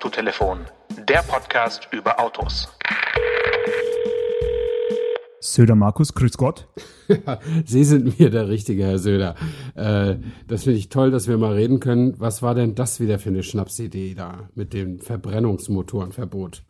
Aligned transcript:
Autotelefon, 0.00 0.60
der 1.06 1.18
Podcast 1.18 1.86
über 1.92 2.18
Autos. 2.18 2.68
Söder 5.40 5.74
Markus, 5.74 6.14
grüß 6.14 6.38
Gott. 6.38 6.68
Sie 7.66 7.84
sind 7.84 8.18
mir 8.18 8.30
der 8.30 8.48
Richtige, 8.48 8.84
Herr 8.84 8.98
Söder. 8.98 9.34
Äh, 9.74 10.16
das 10.48 10.64
finde 10.64 10.78
ich 10.78 10.88
toll, 10.88 11.10
dass 11.10 11.28
wir 11.28 11.36
mal 11.36 11.52
reden 11.52 11.80
können. 11.80 12.18
Was 12.18 12.40
war 12.40 12.54
denn 12.54 12.74
das 12.74 12.98
wieder 12.98 13.18
für 13.18 13.28
eine 13.28 13.42
Schnapsidee 13.42 14.14
da 14.14 14.48
mit 14.54 14.72
dem 14.72 15.00
Verbrennungsmotorenverbot? 15.00 16.62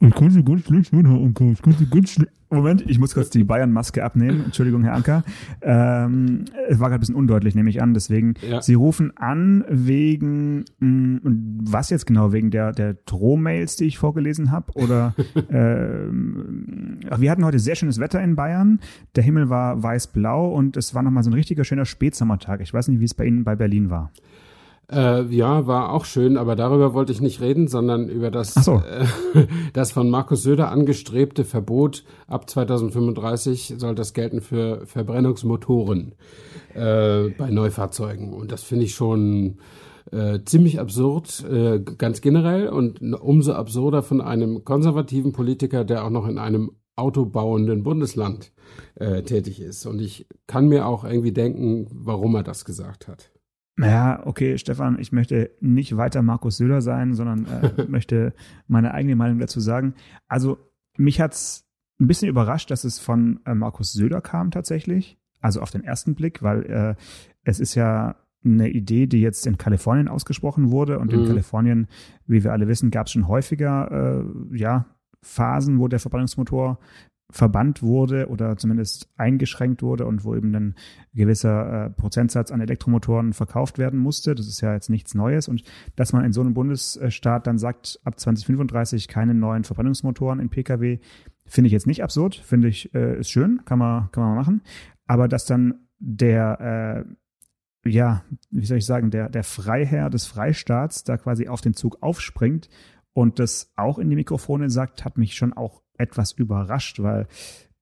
Ganz 0.00 0.86
schlecht 0.86 0.92
Anker. 1.24 1.50
Ich 1.50 1.62
ganz 1.90 2.10
schlecht. 2.10 2.32
Moment, 2.50 2.88
ich 2.88 2.98
muss 2.98 3.12
kurz 3.14 3.28
die 3.30 3.44
Bayern-Maske 3.44 4.02
abnehmen. 4.02 4.44
Entschuldigung, 4.44 4.82
Herr 4.84 4.94
Anker. 4.94 5.22
Ähm, 5.60 6.44
es 6.68 6.78
war 6.78 6.88
gerade 6.88 6.98
ein 6.98 7.00
bisschen 7.00 7.14
undeutlich, 7.14 7.54
nehme 7.54 7.68
ich 7.68 7.82
an. 7.82 7.92
Deswegen, 7.92 8.34
ja. 8.48 8.62
Sie 8.62 8.74
rufen 8.74 9.14
an 9.16 9.64
wegen, 9.68 10.64
mh, 10.78 10.88
mm, 10.88 11.58
was 11.64 11.90
jetzt 11.90 12.06
genau? 12.06 12.32
Wegen 12.32 12.50
der, 12.50 12.72
der 12.72 12.94
Drohmails, 12.94 13.76
die 13.76 13.84
ich 13.84 13.98
vorgelesen 13.98 14.50
habe? 14.50 14.72
Oder, 14.74 15.14
ähm, 15.50 17.00
wir 17.18 17.30
hatten 17.30 17.44
heute 17.44 17.58
sehr 17.58 17.74
schönes 17.74 17.98
Wetter 17.98 18.22
in 18.22 18.34
Bayern. 18.36 18.80
Der 19.16 19.24
Himmel 19.24 19.50
war 19.50 19.82
weiß-blau 19.82 20.48
und 20.54 20.76
es 20.76 20.94
war 20.94 21.02
nochmal 21.02 21.24
so 21.24 21.30
ein 21.30 21.34
richtiger 21.34 21.64
schöner 21.64 21.84
Spätsommertag. 21.84 22.60
Ich 22.62 22.72
weiß 22.72 22.88
nicht, 22.88 23.00
wie 23.00 23.04
es 23.04 23.14
bei 23.14 23.26
Ihnen 23.26 23.44
bei 23.44 23.56
Berlin 23.56 23.90
war. 23.90 24.10
Äh, 24.90 25.24
ja, 25.26 25.66
war 25.66 25.92
auch 25.92 26.06
schön, 26.06 26.38
aber 26.38 26.56
darüber 26.56 26.94
wollte 26.94 27.12
ich 27.12 27.20
nicht 27.20 27.42
reden, 27.42 27.68
sondern 27.68 28.08
über 28.08 28.30
das, 28.30 28.54
so. 28.54 28.76
äh, 28.76 29.06
das 29.74 29.92
von 29.92 30.08
Markus 30.08 30.42
Söder 30.42 30.72
angestrebte 30.72 31.44
Verbot. 31.44 32.04
Ab 32.26 32.48
2035 32.48 33.74
soll 33.76 33.94
das 33.94 34.14
gelten 34.14 34.40
für 34.40 34.86
Verbrennungsmotoren 34.86 36.14
äh, 36.74 37.28
bei 37.36 37.50
Neufahrzeugen. 37.50 38.32
Und 38.32 38.50
das 38.50 38.62
finde 38.62 38.86
ich 38.86 38.94
schon 38.94 39.58
äh, 40.10 40.38
ziemlich 40.46 40.80
absurd, 40.80 41.44
äh, 41.44 41.80
ganz 41.80 42.22
generell 42.22 42.68
und 42.68 43.02
umso 43.14 43.52
absurder 43.52 44.02
von 44.02 44.22
einem 44.22 44.64
konservativen 44.64 45.32
Politiker, 45.32 45.84
der 45.84 46.04
auch 46.06 46.10
noch 46.10 46.26
in 46.26 46.38
einem 46.38 46.72
autobauenden 46.96 47.82
Bundesland 47.82 48.52
äh, 48.94 49.22
tätig 49.22 49.60
ist. 49.60 49.84
Und 49.84 50.00
ich 50.00 50.26
kann 50.46 50.68
mir 50.68 50.86
auch 50.86 51.04
irgendwie 51.04 51.32
denken, 51.32 51.86
warum 51.92 52.34
er 52.34 52.42
das 52.42 52.64
gesagt 52.64 53.06
hat. 53.06 53.30
Naja, 53.78 54.26
okay, 54.26 54.58
Stefan, 54.58 54.98
ich 54.98 55.12
möchte 55.12 55.52
nicht 55.60 55.96
weiter 55.96 56.20
Markus 56.22 56.56
Söder 56.56 56.82
sein, 56.82 57.14
sondern 57.14 57.46
äh, 57.46 57.84
möchte 57.88 58.34
meine 58.66 58.92
eigene 58.92 59.14
Meinung 59.14 59.38
dazu 59.38 59.60
sagen. 59.60 59.94
Also 60.26 60.58
mich 60.96 61.20
hat's 61.20 61.64
ein 62.00 62.08
bisschen 62.08 62.28
überrascht, 62.28 62.72
dass 62.72 62.82
es 62.82 62.98
von 62.98 63.38
äh, 63.46 63.54
Markus 63.54 63.92
Söder 63.92 64.20
kam 64.20 64.50
tatsächlich. 64.50 65.16
Also 65.40 65.60
auf 65.60 65.70
den 65.70 65.84
ersten 65.84 66.16
Blick, 66.16 66.42
weil 66.42 66.64
äh, 66.64 66.94
es 67.44 67.60
ist 67.60 67.76
ja 67.76 68.16
eine 68.44 68.68
Idee, 68.68 69.06
die 69.06 69.20
jetzt 69.20 69.46
in 69.46 69.58
Kalifornien 69.58 70.08
ausgesprochen 70.08 70.72
wurde. 70.72 70.98
Und 70.98 71.12
mhm. 71.12 71.20
in 71.20 71.26
Kalifornien, 71.28 71.86
wie 72.26 72.42
wir 72.42 72.52
alle 72.52 72.66
wissen, 72.66 72.90
gab 72.90 73.06
es 73.06 73.12
schon 73.12 73.28
häufiger 73.28 74.24
äh, 74.50 74.56
ja, 74.56 74.86
Phasen, 75.22 75.78
wo 75.78 75.86
der 75.86 76.00
Verbrennungsmotor 76.00 76.80
verbannt 77.30 77.82
wurde 77.82 78.28
oder 78.28 78.56
zumindest 78.56 79.10
eingeschränkt 79.16 79.82
wurde 79.82 80.06
und 80.06 80.24
wo 80.24 80.34
eben 80.34 80.54
ein 80.54 80.74
gewisser 81.12 81.86
äh, 81.86 81.90
Prozentsatz 81.90 82.50
an 82.50 82.60
Elektromotoren 82.60 83.34
verkauft 83.34 83.76
werden 83.76 83.98
musste. 83.98 84.34
Das 84.34 84.46
ist 84.46 84.62
ja 84.62 84.72
jetzt 84.72 84.88
nichts 84.88 85.14
Neues. 85.14 85.46
Und 85.46 85.62
dass 85.94 86.14
man 86.14 86.24
in 86.24 86.32
so 86.32 86.40
einem 86.40 86.54
Bundesstaat 86.54 87.46
dann 87.46 87.58
sagt, 87.58 88.00
ab 88.04 88.18
2035 88.18 89.08
keine 89.08 89.34
neuen 89.34 89.64
Verbrennungsmotoren 89.64 90.40
in 90.40 90.48
Pkw, 90.48 91.00
finde 91.44 91.66
ich 91.66 91.72
jetzt 91.72 91.86
nicht 91.86 92.02
absurd. 92.02 92.34
Finde 92.34 92.68
ich, 92.68 92.94
äh, 92.94 93.20
ist 93.20 93.30
schön, 93.30 93.62
kann 93.66 93.78
man, 93.78 94.10
kann 94.10 94.24
man 94.24 94.34
machen. 94.34 94.62
Aber 95.06 95.28
dass 95.28 95.44
dann 95.44 95.86
der, 95.98 97.04
äh, 97.84 97.90
ja, 97.90 98.24
wie 98.50 98.64
soll 98.64 98.78
ich 98.78 98.86
sagen, 98.86 99.10
der, 99.10 99.28
der 99.28 99.44
Freiherr 99.44 100.08
des 100.08 100.26
Freistaats 100.26 101.04
da 101.04 101.18
quasi 101.18 101.48
auf 101.48 101.60
den 101.60 101.74
Zug 101.74 101.98
aufspringt 102.02 102.70
und 103.18 103.40
das 103.40 103.72
auch 103.74 103.98
in 103.98 104.10
die 104.10 104.14
Mikrofone 104.14 104.70
sagt, 104.70 105.04
hat 105.04 105.18
mich 105.18 105.34
schon 105.34 105.52
auch 105.52 105.82
etwas 105.98 106.30
überrascht, 106.30 107.02
weil 107.02 107.26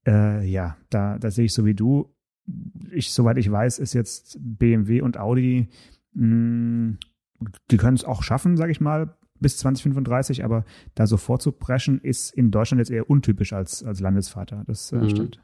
äh, 0.06 0.42
ja, 0.48 0.78
da, 0.88 1.18
da 1.18 1.30
sehe 1.30 1.44
ich 1.44 1.52
so 1.52 1.66
wie 1.66 1.74
du. 1.74 2.10
Ich, 2.90 3.12
soweit 3.12 3.36
ich 3.36 3.52
weiß, 3.52 3.78
ist 3.78 3.92
jetzt 3.92 4.38
BMW 4.40 5.02
und 5.02 5.18
Audi, 5.18 5.68
mh, 6.14 6.24
mm, 6.24 6.98
die 7.70 7.76
können 7.76 7.98
es 7.98 8.04
auch 8.04 8.22
schaffen, 8.22 8.56
sage 8.56 8.72
ich 8.72 8.80
mal, 8.80 9.14
bis 9.38 9.58
2035, 9.58 10.42
aber 10.42 10.64
da 10.94 11.06
so 11.06 11.18
vorzupreschen, 11.18 12.00
ist 12.00 12.32
in 12.32 12.50
Deutschland 12.50 12.78
jetzt 12.78 12.90
eher 12.90 13.10
untypisch 13.10 13.52
als, 13.52 13.84
als 13.84 14.00
Landesvater. 14.00 14.64
Das 14.66 14.90
äh, 14.92 14.96
mhm. 14.96 15.10
stimmt. 15.10 15.40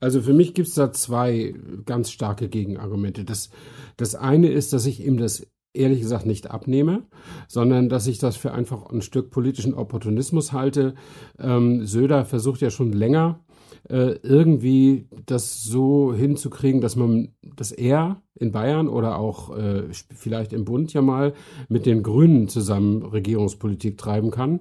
Also 0.00 0.22
für 0.22 0.32
mich 0.32 0.54
gibt 0.54 0.68
es 0.68 0.74
da 0.74 0.90
zwei 0.90 1.54
ganz 1.84 2.10
starke 2.10 2.48
Gegenargumente. 2.48 3.26
Das, 3.26 3.50
das 3.98 4.14
eine 4.14 4.48
ist, 4.48 4.72
dass 4.72 4.86
ich 4.86 5.04
ihm 5.04 5.18
das 5.18 5.46
ehrlich 5.74 6.00
gesagt 6.00 6.26
nicht 6.26 6.50
abnehme, 6.50 7.02
sondern 7.48 7.88
dass 7.88 8.06
ich 8.06 8.18
das 8.18 8.36
für 8.36 8.52
einfach 8.52 8.90
ein 8.90 9.02
Stück 9.02 9.30
politischen 9.30 9.74
Opportunismus 9.74 10.52
halte. 10.52 10.94
Ähm, 11.38 11.86
Söder 11.86 12.24
versucht 12.24 12.60
ja 12.60 12.70
schon 12.70 12.92
länger 12.92 13.40
äh, 13.88 14.18
irgendwie 14.22 15.06
das 15.26 15.64
so 15.64 16.14
hinzukriegen, 16.14 16.80
dass 16.80 16.96
man, 16.96 17.28
dass 17.56 17.72
er 17.72 18.22
in 18.34 18.52
Bayern 18.52 18.88
oder 18.88 19.18
auch 19.18 19.56
äh, 19.56 19.84
vielleicht 19.90 20.52
im 20.52 20.64
Bund 20.64 20.92
ja 20.92 21.02
mal 21.02 21.34
mit 21.68 21.86
den 21.86 22.02
Grünen 22.02 22.48
zusammen 22.48 23.02
Regierungspolitik 23.02 23.98
treiben 23.98 24.30
kann. 24.30 24.60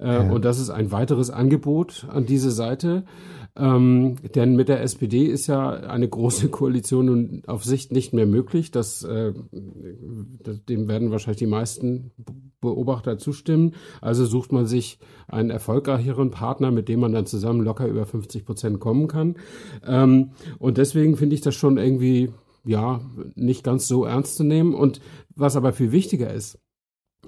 Äh, 0.00 0.06
ja. 0.06 0.30
Und 0.30 0.44
das 0.44 0.58
ist 0.58 0.70
ein 0.70 0.92
weiteres 0.92 1.30
Angebot 1.30 2.06
an 2.10 2.26
diese 2.26 2.50
Seite. 2.50 3.04
Ähm, 3.60 4.16
denn 4.34 4.56
mit 4.56 4.68
der 4.68 4.80
SPD 4.80 5.26
ist 5.26 5.46
ja 5.46 5.70
eine 5.70 6.08
große 6.08 6.48
Koalition 6.48 7.06
nun 7.06 7.42
auf 7.46 7.64
Sicht 7.64 7.92
nicht 7.92 8.14
mehr 8.14 8.26
möglich. 8.26 8.70
Das, 8.70 9.02
äh, 9.04 9.34
dem 10.68 10.88
werden 10.88 11.10
wahrscheinlich 11.10 11.38
die 11.38 11.46
meisten 11.46 12.12
Beobachter 12.60 13.18
zustimmen. 13.18 13.74
Also 14.00 14.24
sucht 14.24 14.52
man 14.52 14.66
sich 14.66 14.98
einen 15.28 15.50
erfolgreicheren 15.50 16.30
Partner, 16.30 16.70
mit 16.70 16.88
dem 16.88 17.00
man 17.00 17.12
dann 17.12 17.26
zusammen 17.26 17.62
locker 17.62 17.86
über 17.86 18.06
50 18.06 18.46
Prozent 18.46 18.80
kommen 18.80 19.08
kann. 19.08 19.36
Ähm, 19.86 20.30
und 20.58 20.78
deswegen 20.78 21.16
finde 21.16 21.34
ich 21.34 21.42
das 21.42 21.54
schon 21.54 21.76
irgendwie 21.76 22.30
ja 22.64 23.00
nicht 23.34 23.62
ganz 23.62 23.88
so 23.88 24.04
ernst 24.04 24.36
zu 24.36 24.44
nehmen. 24.44 24.74
Und 24.74 25.00
was 25.34 25.56
aber 25.56 25.72
viel 25.72 25.92
wichtiger 25.92 26.32
ist, 26.32 26.58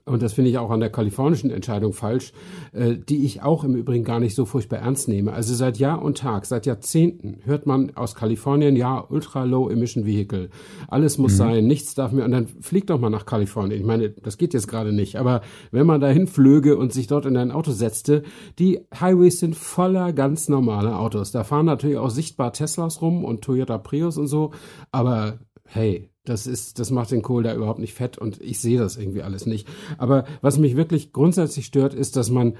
und 0.04 0.22
das 0.22 0.32
finde 0.32 0.50
ich 0.50 0.58
auch 0.58 0.70
an 0.70 0.80
der 0.80 0.90
kalifornischen 0.90 1.50
Entscheidung 1.50 1.92
falsch, 1.92 2.32
äh, 2.72 2.96
die 2.96 3.24
ich 3.24 3.42
auch 3.42 3.62
im 3.62 3.76
Übrigen 3.76 4.04
gar 4.04 4.18
nicht 4.18 4.34
so 4.34 4.44
furchtbar 4.44 4.78
ernst 4.78 5.06
nehme. 5.08 5.32
Also 5.32 5.54
seit 5.54 5.78
Jahr 5.78 6.02
und 6.02 6.18
Tag, 6.18 6.46
seit 6.46 6.66
Jahrzehnten 6.66 7.38
hört 7.44 7.66
man 7.66 7.94
aus 7.94 8.14
Kalifornien, 8.14 8.74
ja, 8.74 9.04
Ultra 9.08 9.44
Low 9.44 9.68
Emission 9.68 10.04
Vehicle. 10.04 10.50
Alles 10.88 11.18
muss 11.18 11.34
mhm. 11.34 11.36
sein, 11.36 11.66
nichts 11.66 11.94
darf 11.94 12.10
mehr. 12.10 12.24
Und 12.24 12.32
dann 12.32 12.46
fliegt 12.46 12.90
doch 12.90 12.98
mal 12.98 13.10
nach 13.10 13.26
Kalifornien. 13.26 13.78
Ich 13.78 13.86
meine, 13.86 14.10
das 14.10 14.38
geht 14.38 14.54
jetzt 14.54 14.66
gerade 14.66 14.92
nicht. 14.92 15.16
Aber 15.16 15.42
wenn 15.70 15.86
man 15.86 16.00
dahin 16.00 16.26
flöge 16.26 16.76
und 16.76 16.92
sich 16.92 17.06
dort 17.06 17.26
in 17.26 17.36
ein 17.36 17.52
Auto 17.52 17.70
setzte, 17.70 18.24
die 18.58 18.80
Highways 18.98 19.38
sind 19.38 19.54
voller 19.54 20.12
ganz 20.12 20.48
normaler 20.48 20.98
Autos. 20.98 21.30
Da 21.30 21.44
fahren 21.44 21.66
natürlich 21.66 21.98
auch 21.98 22.10
sichtbar 22.10 22.52
Teslas 22.52 23.02
rum 23.02 23.24
und 23.24 23.42
Toyota 23.42 23.78
Prius 23.78 24.18
und 24.18 24.26
so. 24.26 24.50
Aber 24.90 25.38
hey, 25.64 26.11
das 26.24 26.46
ist, 26.46 26.78
das 26.78 26.90
macht 26.90 27.10
den 27.10 27.22
Kohl 27.22 27.42
da 27.42 27.54
überhaupt 27.54 27.80
nicht 27.80 27.94
fett 27.94 28.18
und 28.18 28.40
ich 28.40 28.60
sehe 28.60 28.78
das 28.78 28.96
irgendwie 28.96 29.22
alles 29.22 29.46
nicht. 29.46 29.68
Aber 29.98 30.24
was 30.40 30.58
mich 30.58 30.76
wirklich 30.76 31.12
grundsätzlich 31.12 31.66
stört, 31.66 31.94
ist, 31.94 32.16
dass 32.16 32.30
man 32.30 32.56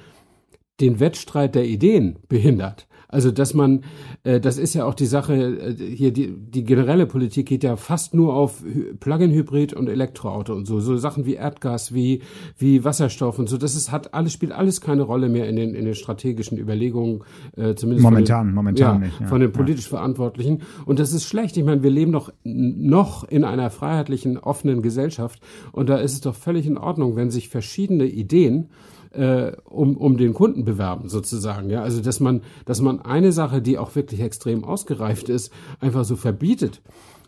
den 0.80 1.00
Wettstreit 1.00 1.54
der 1.54 1.64
Ideen 1.64 2.18
behindert. 2.28 2.88
Also 3.12 3.30
dass 3.30 3.52
man, 3.52 3.84
äh, 4.24 4.40
das 4.40 4.56
ist 4.56 4.74
ja 4.74 4.86
auch 4.86 4.94
die 4.94 5.06
Sache, 5.06 5.34
äh, 5.34 5.74
hier 5.94 6.12
die, 6.12 6.34
die 6.34 6.64
generelle 6.64 7.06
Politik 7.06 7.46
geht 7.46 7.62
ja 7.62 7.76
fast 7.76 8.14
nur 8.14 8.34
auf 8.34 8.64
Plug-in-Hybrid 9.00 9.74
und 9.74 9.88
Elektroauto 9.88 10.54
und 10.54 10.66
so, 10.66 10.80
so 10.80 10.96
Sachen 10.96 11.26
wie 11.26 11.34
Erdgas, 11.34 11.92
wie, 11.92 12.22
wie 12.56 12.84
Wasserstoff 12.84 13.38
und 13.38 13.50
so. 13.50 13.58
Das 13.58 13.74
ist, 13.74 13.92
hat 13.92 14.14
alles, 14.14 14.32
spielt 14.32 14.52
alles 14.52 14.80
keine 14.80 15.02
Rolle 15.02 15.28
mehr 15.28 15.46
in 15.48 15.56
den, 15.56 15.74
in 15.74 15.84
den 15.84 15.94
strategischen 15.94 16.58
Überlegungen, 16.58 17.22
äh, 17.54 17.74
zumindest 17.74 18.02
momentan, 18.02 18.46
den, 18.46 18.54
momentan 18.54 19.02
ja, 19.02 19.06
nicht. 19.06 19.20
Ja. 19.20 19.26
Von 19.26 19.40
den 19.40 19.52
politisch 19.52 19.84
ja. 19.84 19.98
Verantwortlichen. 19.98 20.62
Und 20.86 20.98
das 20.98 21.12
ist 21.12 21.24
schlecht. 21.24 21.56
Ich 21.58 21.64
meine, 21.64 21.82
wir 21.82 21.90
leben 21.90 22.12
doch 22.12 22.32
noch 22.44 23.25
in 23.25 23.44
einer 23.44 23.69
freiheitlichen, 23.69 24.38
offenen 24.38 24.81
Gesellschaft 24.81 25.40
und 25.72 25.90
da 25.90 25.98
ist 25.98 26.14
es 26.14 26.22
doch 26.22 26.34
völlig 26.34 26.66
in 26.66 26.78
Ordnung, 26.78 27.14
wenn 27.14 27.31
sich 27.31 27.50
verschiedene 27.50 28.06
Ideen 28.06 28.70
äh, 29.12 29.53
um, 29.64 29.97
um 29.97 30.17
den 30.17 30.35
Kunden 30.35 30.64
bewerben 30.64 31.09
sozusagen. 31.09 31.70
Ja, 31.70 31.82
also 31.82 32.00
dass 32.00 32.20
man, 32.20 32.43
dass 32.64 32.81
man 32.81 33.00
eine 33.00 33.32
Sache, 33.32 33.62
die 33.62 33.79
auch 33.79 33.94
wirklich 33.94 34.20
extrem 34.20 34.64
ausgereift 34.64 35.29
ist, 35.29 35.53
einfach 35.81 36.05
so 36.05 36.17
verbietet. 36.17 36.82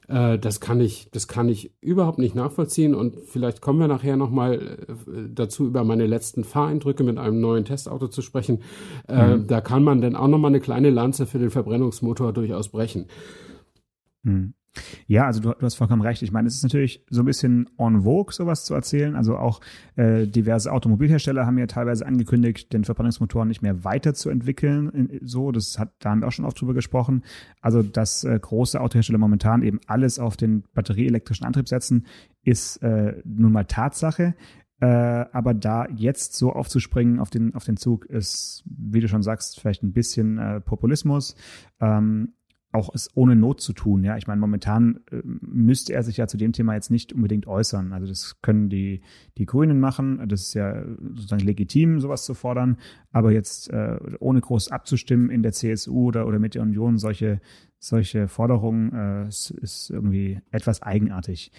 Äh, 0.08 0.38
das 0.38 0.60
kann 0.60 0.80
ich, 0.80 1.10
das 1.10 1.28
kann 1.28 1.48
ich 1.48 1.72
überhaupt 1.80 2.18
nicht 2.18 2.34
nachvollziehen 2.34 2.94
und 2.94 3.16
vielleicht 3.26 3.60
kommen 3.60 3.80
wir 3.80 3.88
nachher 3.88 4.16
nochmal 4.16 4.54
äh, 4.54 5.28
dazu, 5.32 5.66
über 5.66 5.84
meine 5.84 6.06
letzten 6.06 6.44
Fahreindrücke 6.44 7.04
mit 7.04 7.18
einem 7.18 7.40
neuen 7.40 7.64
Testauto 7.64 8.08
zu 8.08 8.22
sprechen. 8.22 8.62
Äh, 9.08 9.36
mhm. 9.36 9.46
Da 9.46 9.60
kann 9.60 9.82
man 9.82 10.00
dann 10.00 10.16
auch 10.16 10.28
nochmal 10.28 10.50
eine 10.50 10.60
kleine 10.60 10.90
Lanze 10.90 11.26
für 11.26 11.38
den 11.38 11.50
Verbrennungsmotor 11.50 12.32
durchaus 12.32 12.68
brechen. 12.68 13.06
Mhm. 14.22 14.54
Ja, 15.06 15.26
also 15.26 15.40
du, 15.40 15.50
du, 15.50 15.62
hast 15.62 15.74
vollkommen 15.74 16.02
recht. 16.02 16.22
Ich 16.22 16.32
meine, 16.32 16.48
es 16.48 16.56
ist 16.56 16.62
natürlich 16.62 17.04
so 17.10 17.22
ein 17.22 17.26
bisschen 17.26 17.70
en 17.78 18.02
vogue, 18.02 18.32
sowas 18.32 18.64
zu 18.64 18.74
erzählen. 18.74 19.16
Also 19.16 19.36
auch 19.36 19.60
äh, 19.96 20.26
diverse 20.26 20.72
Automobilhersteller 20.72 21.46
haben 21.46 21.58
ja 21.58 21.66
teilweise 21.66 22.06
angekündigt, 22.06 22.72
den 22.72 22.84
Verbrennungsmotor 22.84 23.44
nicht 23.44 23.62
mehr 23.62 23.84
weiterzuentwickeln. 23.84 25.20
So, 25.22 25.52
das 25.52 25.78
hat, 25.78 25.92
da 26.00 26.10
haben 26.10 26.20
wir 26.20 26.28
auch 26.28 26.32
schon 26.32 26.44
oft 26.44 26.60
drüber 26.60 26.74
gesprochen. 26.74 27.22
Also, 27.60 27.82
dass 27.82 28.24
äh, 28.24 28.38
große 28.38 28.80
Autohersteller 28.80 29.18
momentan 29.18 29.62
eben 29.62 29.80
alles 29.86 30.18
auf 30.18 30.36
den 30.36 30.64
batterieelektrischen 30.74 31.46
Antrieb 31.46 31.68
setzen, 31.68 32.06
ist 32.42 32.82
äh, 32.82 33.22
nun 33.24 33.52
mal 33.52 33.64
Tatsache. 33.64 34.34
Äh, 34.80 34.86
aber 34.86 35.54
da 35.54 35.86
jetzt 35.94 36.34
so 36.34 36.52
aufzuspringen 36.52 37.20
auf 37.20 37.30
den, 37.30 37.54
auf 37.54 37.64
den 37.64 37.76
Zug 37.76 38.06
ist, 38.06 38.64
wie 38.66 39.00
du 39.00 39.08
schon 39.08 39.22
sagst, 39.22 39.60
vielleicht 39.60 39.82
ein 39.82 39.92
bisschen 39.92 40.38
äh, 40.38 40.60
Populismus. 40.60 41.36
Ähm, 41.80 42.34
auch 42.74 42.90
es 42.92 43.08
ohne 43.14 43.36
Not 43.36 43.60
zu 43.60 43.72
tun. 43.72 44.02
Ja, 44.04 44.16
ich 44.16 44.26
meine, 44.26 44.40
momentan 44.40 45.00
äh, 45.10 45.22
müsste 45.24 45.92
er 45.92 46.02
sich 46.02 46.16
ja 46.16 46.26
zu 46.26 46.36
dem 46.36 46.52
Thema 46.52 46.74
jetzt 46.74 46.90
nicht 46.90 47.12
unbedingt 47.12 47.46
äußern. 47.46 47.92
Also 47.92 48.06
das 48.06 48.40
können 48.42 48.68
die, 48.68 49.00
die 49.38 49.46
Grünen 49.46 49.78
machen. 49.78 50.20
Das 50.28 50.42
ist 50.42 50.54
ja 50.54 50.84
sozusagen 51.14 51.44
legitim, 51.44 52.00
sowas 52.00 52.24
zu 52.24 52.34
fordern. 52.34 52.76
Aber 53.12 53.30
jetzt 53.30 53.70
äh, 53.70 53.98
ohne 54.18 54.40
groß 54.40 54.70
abzustimmen 54.72 55.30
in 55.30 55.42
der 55.42 55.52
CSU 55.52 56.08
oder, 56.08 56.26
oder 56.26 56.38
mit 56.38 56.56
der 56.56 56.62
Union 56.62 56.98
solche, 56.98 57.40
solche 57.78 58.26
Forderungen 58.26 58.92
äh, 58.92 59.28
ist, 59.28 59.50
ist 59.50 59.90
irgendwie 59.90 60.40
etwas 60.50 60.82
eigenartig. 60.82 61.52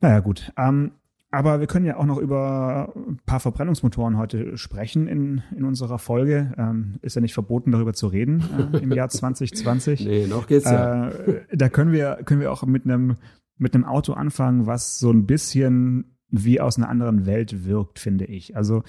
Naja, 0.00 0.20
gut. 0.20 0.52
Ähm, 0.56 0.92
aber 1.32 1.60
wir 1.60 1.66
können 1.66 1.86
ja 1.86 1.96
auch 1.96 2.04
noch 2.04 2.18
über 2.18 2.92
ein 2.94 3.18
paar 3.24 3.40
Verbrennungsmotoren 3.40 4.18
heute 4.18 4.58
sprechen 4.58 5.08
in, 5.08 5.42
in 5.56 5.64
unserer 5.64 5.98
Folge. 5.98 6.52
Ähm, 6.58 6.98
ist 7.00 7.16
ja 7.16 7.22
nicht 7.22 7.32
verboten, 7.32 7.72
darüber 7.72 7.94
zu 7.94 8.06
reden 8.06 8.44
äh, 8.74 8.78
im 8.78 8.92
Jahr 8.92 9.08
2020. 9.10 10.04
nee, 10.04 10.26
noch 10.26 10.46
geht's 10.46 10.66
ja. 10.66 11.08
Äh, 11.08 11.44
da 11.50 11.70
können 11.70 11.90
wir, 11.90 12.20
können 12.26 12.40
wir 12.40 12.52
auch 12.52 12.64
mit 12.64 12.84
einem, 12.84 13.16
mit 13.56 13.74
einem 13.74 13.86
Auto 13.86 14.12
anfangen, 14.12 14.66
was 14.66 14.98
so 14.98 15.10
ein 15.10 15.26
bisschen 15.26 16.18
wie 16.28 16.60
aus 16.60 16.76
einer 16.76 16.90
anderen 16.90 17.24
Welt 17.24 17.64
wirkt, 17.64 17.98
finde 17.98 18.26
ich. 18.26 18.54
Also, 18.54 18.82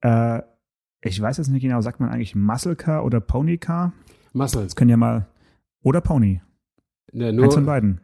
äh, 0.00 0.40
ich 1.02 1.20
weiß 1.20 1.36
jetzt 1.36 1.48
nicht 1.48 1.62
genau, 1.62 1.82
sagt 1.82 2.00
man 2.00 2.08
eigentlich 2.08 2.34
Muscle 2.34 2.74
Car 2.74 3.04
oder 3.04 3.20
Pony 3.20 3.58
Car? 3.58 3.92
Muscle. 4.32 4.62
Das 4.62 4.76
können 4.76 4.90
ja 4.90 4.96
mal, 4.96 5.26
oder 5.82 6.00
Pony. 6.00 6.40
Ja, 7.12 7.32
nur, 7.32 7.44
Eins 7.44 7.54
von 7.54 7.66
beiden. 7.66 8.00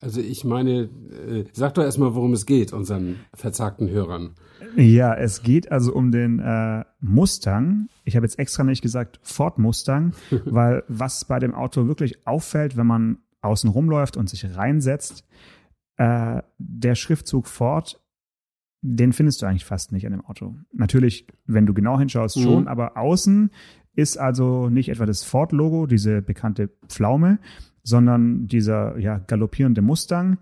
Also 0.00 0.20
ich 0.20 0.44
meine, 0.44 0.88
äh, 1.28 1.44
sag 1.52 1.74
doch 1.74 1.82
erstmal, 1.82 2.14
worum 2.14 2.32
es 2.32 2.46
geht, 2.46 2.72
unseren 2.72 3.16
verzagten 3.34 3.90
Hörern. 3.90 4.34
Ja, 4.76 5.14
es 5.14 5.42
geht 5.42 5.70
also 5.70 5.94
um 5.94 6.10
den 6.10 6.38
äh, 6.38 6.84
Mustang. 7.00 7.88
Ich 8.04 8.16
habe 8.16 8.24
jetzt 8.24 8.38
extra 8.38 8.64
nicht 8.64 8.80
gesagt 8.82 9.20
Ford 9.22 9.58
Mustang, 9.58 10.14
weil 10.46 10.84
was 10.88 11.24
bei 11.26 11.38
dem 11.38 11.54
Auto 11.54 11.86
wirklich 11.86 12.26
auffällt, 12.26 12.76
wenn 12.78 12.86
man 12.86 13.18
außen 13.42 13.68
rumläuft 13.68 14.16
und 14.16 14.28
sich 14.30 14.56
reinsetzt, 14.56 15.24
äh, 15.98 16.40
der 16.58 16.94
Schriftzug 16.94 17.46
Ford, 17.46 18.00
den 18.82 19.12
findest 19.12 19.42
du 19.42 19.46
eigentlich 19.46 19.66
fast 19.66 19.92
nicht 19.92 20.06
an 20.06 20.12
dem 20.12 20.24
Auto. 20.24 20.56
Natürlich, 20.72 21.26
wenn 21.44 21.66
du 21.66 21.74
genau 21.74 21.98
hinschaust, 21.98 22.38
Mhm. 22.38 22.42
schon, 22.42 22.68
aber 22.68 22.96
außen 22.96 23.50
ist 23.94 24.16
also 24.18 24.70
nicht 24.70 24.88
etwa 24.88 25.04
das 25.04 25.24
Ford-Logo, 25.24 25.86
diese 25.86 26.22
bekannte 26.22 26.70
Pflaume, 26.88 27.38
sondern 27.82 28.46
dieser 28.46 28.98
ja, 28.98 29.18
galoppierende 29.18 29.82
Mustang. 29.82 30.38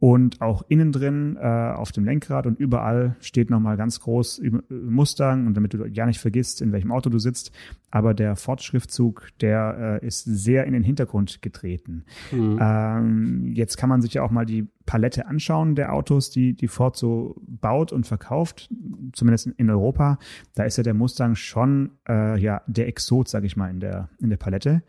Und 0.00 0.40
auch 0.40 0.62
innen 0.68 0.92
drin 0.92 1.36
äh, 1.38 1.46
auf 1.46 1.92
dem 1.92 2.06
Lenkrad 2.06 2.46
und 2.46 2.58
überall 2.58 3.16
steht 3.20 3.50
nochmal 3.50 3.76
ganz 3.76 4.00
groß 4.00 4.38
äh, 4.38 4.50
Mustang 4.70 5.46
und 5.46 5.52
damit 5.52 5.74
du 5.74 5.84
ja 5.84 6.06
nicht 6.06 6.20
vergisst, 6.20 6.62
in 6.62 6.72
welchem 6.72 6.90
Auto 6.90 7.10
du 7.10 7.18
sitzt. 7.18 7.52
Aber 7.90 8.14
der 8.14 8.34
Ford-Schriftzug, 8.34 9.28
der 9.42 10.00
äh, 10.02 10.06
ist 10.06 10.24
sehr 10.24 10.64
in 10.64 10.72
den 10.72 10.84
Hintergrund 10.84 11.42
getreten. 11.42 12.06
Mhm. 12.32 12.58
Ähm, 12.58 13.52
jetzt 13.52 13.76
kann 13.76 13.90
man 13.90 14.00
sich 14.00 14.14
ja 14.14 14.22
auch 14.22 14.30
mal 14.30 14.46
die 14.46 14.68
Palette 14.86 15.26
anschauen 15.26 15.74
der 15.74 15.92
Autos, 15.92 16.30
die, 16.30 16.54
die 16.54 16.68
Ford 16.68 16.96
so 16.96 17.36
baut 17.46 17.92
und 17.92 18.06
verkauft, 18.06 18.70
zumindest 19.12 19.48
in 19.48 19.68
Europa. 19.68 20.18
Da 20.54 20.64
ist 20.64 20.78
ja 20.78 20.82
der 20.82 20.94
Mustang 20.94 21.34
schon 21.34 21.90
äh, 22.08 22.40
ja 22.40 22.62
der 22.66 22.88
Exot, 22.88 23.28
sag 23.28 23.44
ich 23.44 23.54
mal, 23.54 23.68
in 23.68 23.80
der, 23.80 24.08
in 24.18 24.30
der 24.30 24.38
Palette. 24.38 24.82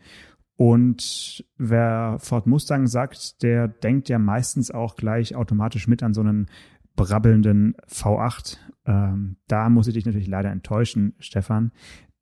Und 0.64 1.44
wer 1.58 2.18
Ford 2.20 2.46
Mustang 2.46 2.86
sagt, 2.86 3.42
der 3.42 3.66
denkt 3.66 4.08
ja 4.08 4.20
meistens 4.20 4.70
auch 4.70 4.94
gleich 4.94 5.34
automatisch 5.34 5.88
mit 5.88 6.04
an 6.04 6.14
so 6.14 6.20
einen 6.20 6.46
brabbelnden 6.94 7.74
V8. 7.88 8.58
Ähm, 8.86 9.38
da 9.48 9.68
muss 9.68 9.88
ich 9.88 9.94
dich 9.94 10.06
natürlich 10.06 10.28
leider 10.28 10.52
enttäuschen, 10.52 11.16
Stefan, 11.18 11.72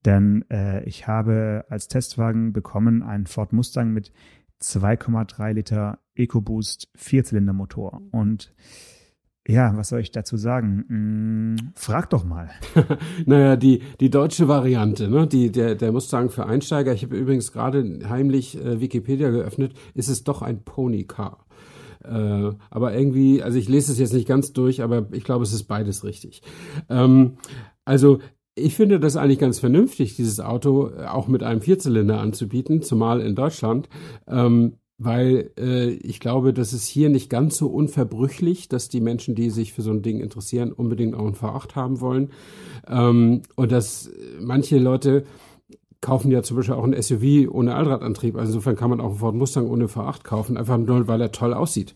denn 0.06 0.46
äh, 0.50 0.82
ich 0.84 1.06
habe 1.06 1.66
als 1.68 1.88
Testwagen 1.88 2.54
bekommen 2.54 3.02
einen 3.02 3.26
Ford 3.26 3.52
Mustang 3.52 3.92
mit 3.92 4.10
2,3 4.62 5.52
Liter 5.52 5.98
EcoBoost 6.14 6.88
Vierzylindermotor. 6.94 8.00
Und 8.10 8.54
ja, 9.50 9.76
was 9.76 9.88
soll 9.88 10.00
ich 10.00 10.12
dazu 10.12 10.36
sagen? 10.36 10.84
Hm, 10.88 11.72
frag 11.74 12.10
doch 12.10 12.24
mal. 12.24 12.50
Naja, 13.26 13.56
die, 13.56 13.82
die 14.00 14.10
deutsche 14.10 14.48
Variante, 14.48 15.08
ne? 15.08 15.26
die, 15.26 15.50
der, 15.50 15.74
der 15.74 15.92
Mustang 15.92 16.30
für 16.30 16.46
Einsteiger, 16.46 16.92
ich 16.92 17.02
habe 17.02 17.16
übrigens 17.16 17.52
gerade 17.52 18.00
heimlich 18.08 18.56
äh, 18.56 18.80
Wikipedia 18.80 19.30
geöffnet, 19.30 19.74
ist 19.94 20.08
es 20.08 20.24
doch 20.24 20.42
ein 20.42 20.62
Pony 20.64 21.04
Car. 21.04 21.44
Äh, 22.04 22.50
aber 22.70 22.94
irgendwie, 22.94 23.42
also 23.42 23.58
ich 23.58 23.68
lese 23.68 23.92
es 23.92 23.98
jetzt 23.98 24.14
nicht 24.14 24.28
ganz 24.28 24.52
durch, 24.52 24.82
aber 24.82 25.08
ich 25.12 25.24
glaube, 25.24 25.44
es 25.44 25.52
ist 25.52 25.64
beides 25.64 26.04
richtig. 26.04 26.42
Ähm, 26.88 27.36
also 27.84 28.20
ich 28.54 28.76
finde 28.76 29.00
das 29.00 29.16
eigentlich 29.16 29.38
ganz 29.38 29.58
vernünftig, 29.58 30.16
dieses 30.16 30.40
Auto 30.40 30.90
äh, 30.90 31.06
auch 31.06 31.28
mit 31.28 31.42
einem 31.42 31.60
Vierzylinder 31.60 32.20
anzubieten, 32.20 32.82
zumal 32.82 33.20
in 33.20 33.34
Deutschland. 33.34 33.88
Ähm, 34.26 34.76
weil 35.02 35.50
äh, 35.58 35.88
ich 35.92 36.20
glaube, 36.20 36.52
das 36.52 36.74
ist 36.74 36.86
hier 36.86 37.08
nicht 37.08 37.30
ganz 37.30 37.56
so 37.56 37.68
unverbrüchlich, 37.68 38.68
dass 38.68 38.90
die 38.90 39.00
Menschen, 39.00 39.34
die 39.34 39.48
sich 39.48 39.72
für 39.72 39.80
so 39.80 39.90
ein 39.90 40.02
Ding 40.02 40.20
interessieren, 40.20 40.72
unbedingt 40.72 41.14
auch 41.14 41.26
ein 41.26 41.34
V8 41.34 41.74
haben 41.74 42.02
wollen. 42.02 42.30
Ähm, 42.86 43.40
und 43.56 43.72
dass 43.72 44.10
manche 44.38 44.78
Leute 44.78 45.24
kaufen 46.02 46.30
ja 46.30 46.42
zum 46.42 46.58
Beispiel 46.58 46.74
auch 46.74 46.84
ein 46.84 47.00
SUV 47.00 47.50
ohne 47.50 47.76
Allradantrieb. 47.76 48.36
Also 48.36 48.52
insofern 48.52 48.76
kann 48.76 48.90
man 48.90 49.00
auch 49.00 49.08
einen 49.08 49.18
Ford 49.18 49.34
Mustang 49.34 49.68
ohne 49.68 49.86
V8 49.86 50.22
kaufen, 50.22 50.58
einfach 50.58 50.76
nur, 50.76 51.08
weil 51.08 51.22
er 51.22 51.32
toll 51.32 51.54
aussieht. 51.54 51.94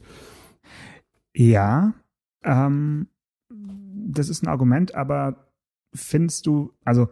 Ja, 1.35 1.93
ähm, 2.43 3.09
das 3.51 4.31
ist 4.31 4.43
ein 4.43 4.49
Argument, 4.49 4.95
aber 4.95 5.51
findest 5.95 6.47
du, 6.47 6.73
also 6.87 7.09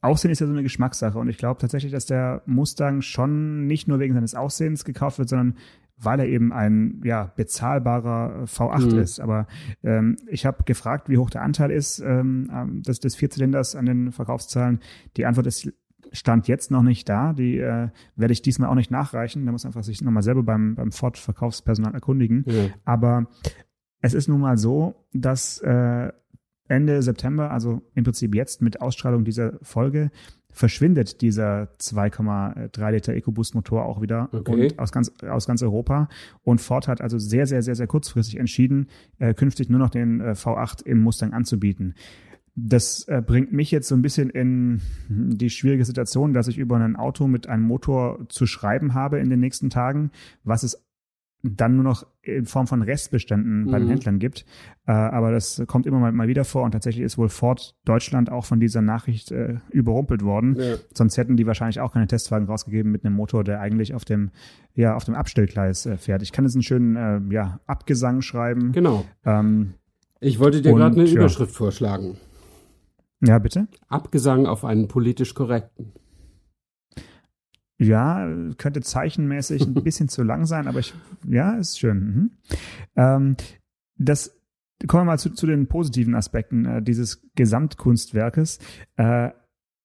Aussehen 0.00 0.30
ist 0.30 0.40
ja 0.40 0.46
so 0.46 0.52
eine 0.52 0.62
Geschmackssache 0.62 1.18
und 1.18 1.28
ich 1.28 1.38
glaube 1.38 1.60
tatsächlich, 1.60 1.92
dass 1.92 2.06
der 2.06 2.42
Mustang 2.46 3.02
schon 3.02 3.66
nicht 3.66 3.88
nur 3.88 3.98
wegen 3.98 4.14
seines 4.14 4.34
Aussehens 4.34 4.84
gekauft 4.84 5.18
wird, 5.18 5.28
sondern 5.28 5.56
weil 6.00 6.20
er 6.20 6.26
eben 6.28 6.52
ein 6.52 7.00
ja 7.04 7.32
bezahlbarer 7.34 8.44
V8 8.44 8.92
Mhm. 8.92 8.98
ist. 9.00 9.18
Aber 9.20 9.48
ähm, 9.82 10.16
ich 10.28 10.46
habe 10.46 10.62
gefragt, 10.64 11.08
wie 11.08 11.18
hoch 11.18 11.30
der 11.30 11.42
Anteil 11.42 11.72
ist 11.72 11.98
ähm, 11.98 12.48
ähm, 12.52 12.82
des, 12.82 13.00
des 13.00 13.16
Vierzylinders 13.16 13.74
an 13.74 13.86
den 13.86 14.12
Verkaufszahlen. 14.12 14.78
Die 15.16 15.26
Antwort 15.26 15.48
ist 15.48 15.68
stand 16.12 16.48
jetzt 16.48 16.70
noch 16.70 16.82
nicht 16.82 17.08
da. 17.08 17.32
Die 17.32 17.58
äh, 17.58 17.88
werde 18.16 18.32
ich 18.32 18.40
diesmal 18.40 18.70
auch 18.70 18.76
nicht 18.76 18.90
nachreichen. 18.90 19.44
Da 19.44 19.52
muss 19.52 19.66
einfach 19.66 19.82
sich 19.82 20.00
nochmal 20.00 20.22
selber 20.22 20.42
beim, 20.42 20.74
beim 20.74 20.92
Ford-Verkaufspersonal 20.92 21.92
erkundigen. 21.92 22.44
Ja. 22.46 22.68
Aber 22.84 23.26
es 24.00 24.14
ist 24.14 24.28
nun 24.28 24.40
mal 24.40 24.56
so, 24.56 24.94
dass 25.12 25.58
äh, 25.58 26.12
Ende 26.68 27.02
September, 27.02 27.50
also 27.50 27.82
im 27.94 28.04
Prinzip 28.04 28.34
jetzt 28.34 28.62
mit 28.62 28.80
Ausstrahlung 28.80 29.24
dieser 29.24 29.58
Folge, 29.62 30.10
verschwindet 30.50 31.20
dieser 31.20 31.68
2,3 31.80 32.90
Liter 32.90 33.14
EcoBoost-Motor 33.14 33.84
auch 33.84 34.00
wieder 34.00 34.28
Okay. 34.32 34.72
aus 34.76 34.92
ganz, 34.92 35.12
aus 35.22 35.46
ganz 35.46 35.62
Europa. 35.62 36.08
Und 36.42 36.60
Ford 36.60 36.88
hat 36.88 37.00
also 37.00 37.18
sehr, 37.18 37.46
sehr, 37.46 37.62
sehr, 37.62 37.74
sehr 37.74 37.86
kurzfristig 37.86 38.38
entschieden, 38.38 38.88
äh, 39.18 39.34
künftig 39.34 39.68
nur 39.68 39.78
noch 39.78 39.90
den 39.90 40.20
äh, 40.20 40.32
V8 40.32 40.84
im 40.84 41.00
Mustang 41.00 41.32
anzubieten. 41.32 41.94
Das 42.56 43.06
äh, 43.06 43.22
bringt 43.24 43.52
mich 43.52 43.70
jetzt 43.70 43.86
so 43.86 43.94
ein 43.94 44.02
bisschen 44.02 44.30
in 44.30 44.80
die 45.08 45.50
schwierige 45.50 45.84
Situation, 45.84 46.32
dass 46.32 46.48
ich 46.48 46.58
über 46.58 46.76
ein 46.76 46.96
Auto 46.96 47.28
mit 47.28 47.46
einem 47.46 47.62
Motor 47.62 48.26
zu 48.28 48.46
schreiben 48.46 48.94
habe 48.94 49.20
in 49.20 49.30
den 49.30 49.38
nächsten 49.38 49.70
Tagen, 49.70 50.10
was 50.42 50.64
es 50.64 50.84
dann 51.44 51.76
nur 51.76 51.84
noch 51.84 52.04
in 52.28 52.44
Form 52.46 52.66
von 52.66 52.82
Restbeständen 52.82 53.70
bei 53.70 53.78
den 53.78 53.86
Mhm. 53.88 53.92
Händlern 53.92 54.18
gibt. 54.18 54.44
Äh, 54.86 54.92
aber 54.92 55.32
das 55.32 55.62
kommt 55.66 55.86
immer 55.86 55.98
mal, 55.98 56.12
mal 56.12 56.28
wieder 56.28 56.44
vor 56.44 56.62
und 56.64 56.72
tatsächlich 56.72 57.04
ist 57.04 57.18
wohl 57.18 57.28
Ford 57.28 57.74
Deutschland 57.84 58.30
auch 58.30 58.44
von 58.44 58.60
dieser 58.60 58.82
Nachricht 58.82 59.30
äh, 59.32 59.56
überrumpelt 59.70 60.22
worden. 60.22 60.56
Ja. 60.58 60.76
Sonst 60.94 61.16
hätten 61.16 61.36
die 61.36 61.46
wahrscheinlich 61.46 61.80
auch 61.80 61.92
keine 61.92 62.06
Testwagen 62.06 62.46
rausgegeben 62.46 62.92
mit 62.92 63.04
einem 63.04 63.14
Motor, 63.16 63.44
der 63.44 63.60
eigentlich 63.60 63.94
auf 63.94 64.04
dem, 64.04 64.30
ja, 64.74 64.94
auf 64.94 65.04
dem 65.04 65.14
Abstellgleis 65.14 65.86
äh, 65.86 65.96
fährt. 65.96 66.22
Ich 66.22 66.32
kann 66.32 66.44
jetzt 66.44 66.54
einen 66.54 66.62
schönen 66.62 66.96
äh, 66.96 67.34
ja, 67.34 67.60
Abgesang 67.66 68.20
schreiben. 68.22 68.72
Genau. 68.72 69.04
Ähm, 69.24 69.74
Ich 70.20 70.38
wollte 70.38 70.62
dir 70.62 70.72
gerade 70.72 70.94
eine 71.00 71.08
ja. 71.08 71.14
Überschrift 71.20 71.54
vorschlagen. 71.54 72.16
ja, 73.20 73.38
bitte. 73.38 73.68
Abgesang 73.88 74.46
auf 74.46 74.64
einen 74.64 74.88
politisch 74.88 75.34
korrekten. 75.34 75.92
Ja, 77.78 78.28
könnte 78.58 78.80
zeichenmäßig 78.80 79.62
ein 79.62 79.74
bisschen 79.84 80.08
zu 80.08 80.22
lang 80.22 80.46
sein, 80.46 80.66
aber 80.66 80.80
ich, 80.80 80.94
ja, 81.28 81.54
ist 81.54 81.78
schön. 81.78 81.98
Mhm. 81.98 82.30
Ähm, 82.96 83.36
das, 83.96 84.36
kommen 84.86 85.02
wir 85.02 85.12
mal 85.12 85.18
zu, 85.18 85.30
zu 85.30 85.46
den 85.46 85.66
positiven 85.66 86.14
Aspekten 86.14 86.64
äh, 86.64 86.82
dieses 86.82 87.22
Gesamtkunstwerkes. 87.36 88.58
Äh, 88.96 89.30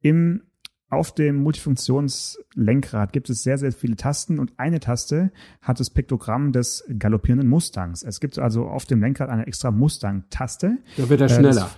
Im, 0.02 0.42
auf 0.90 1.14
dem 1.14 1.38
Multifunktionslenkrad 1.38 3.14
gibt 3.14 3.30
es 3.30 3.42
sehr, 3.42 3.58
sehr 3.58 3.72
viele 3.72 3.96
Tasten 3.96 4.38
und 4.40 4.54
eine 4.58 4.80
Taste 4.80 5.32
hat 5.62 5.80
das 5.80 5.90
Piktogramm 5.90 6.52
des 6.52 6.84
galoppierenden 7.00 7.48
Mustangs. 7.48 8.04
Es 8.04 8.20
gibt 8.20 8.38
also 8.38 8.66
auf 8.66 8.86
dem 8.86 9.02
Lenkrad 9.02 9.30
eine 9.30 9.48
extra 9.48 9.72
Mustang-Taste. 9.72 10.78
Da 10.98 11.10
wird 11.10 11.22
er 11.22 11.28
Äh, 11.28 11.30
schneller. 11.30 11.70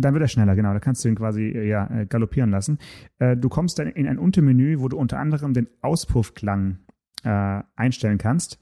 Dann 0.00 0.14
wird 0.14 0.22
er 0.22 0.28
schneller, 0.28 0.56
genau. 0.56 0.72
Da 0.72 0.80
kannst 0.80 1.04
du 1.04 1.08
ihn 1.08 1.14
quasi 1.14 1.44
äh, 1.44 1.68
ja, 1.68 1.86
äh, 1.90 2.06
galoppieren 2.06 2.50
lassen. 2.50 2.78
Äh, 3.18 3.36
du 3.36 3.48
kommst 3.48 3.78
dann 3.78 3.88
in 3.88 4.06
ein 4.06 4.18
Untermenü, 4.18 4.80
wo 4.80 4.88
du 4.88 4.96
unter 4.96 5.18
anderem 5.18 5.54
den 5.54 5.68
Auspuffklang 5.80 6.78
äh, 7.24 7.62
einstellen 7.76 8.18
kannst. 8.18 8.58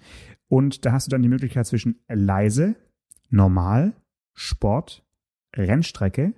Und 0.48 0.84
da 0.86 0.92
hast 0.92 1.06
du 1.06 1.10
dann 1.10 1.22
die 1.22 1.28
Möglichkeit 1.28 1.66
zwischen 1.66 2.00
leise, 2.08 2.76
normal, 3.30 3.92
Sport 4.34 5.04
Rennstrecke. 5.54 6.34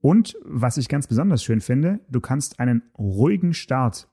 Und 0.00 0.36
was 0.44 0.78
ich 0.78 0.88
ganz 0.88 1.06
besonders 1.06 1.42
schön 1.42 1.60
finde, 1.60 2.00
du 2.08 2.20
kannst 2.20 2.58
einen 2.58 2.82
ruhigen 2.98 3.52
Start 3.52 4.09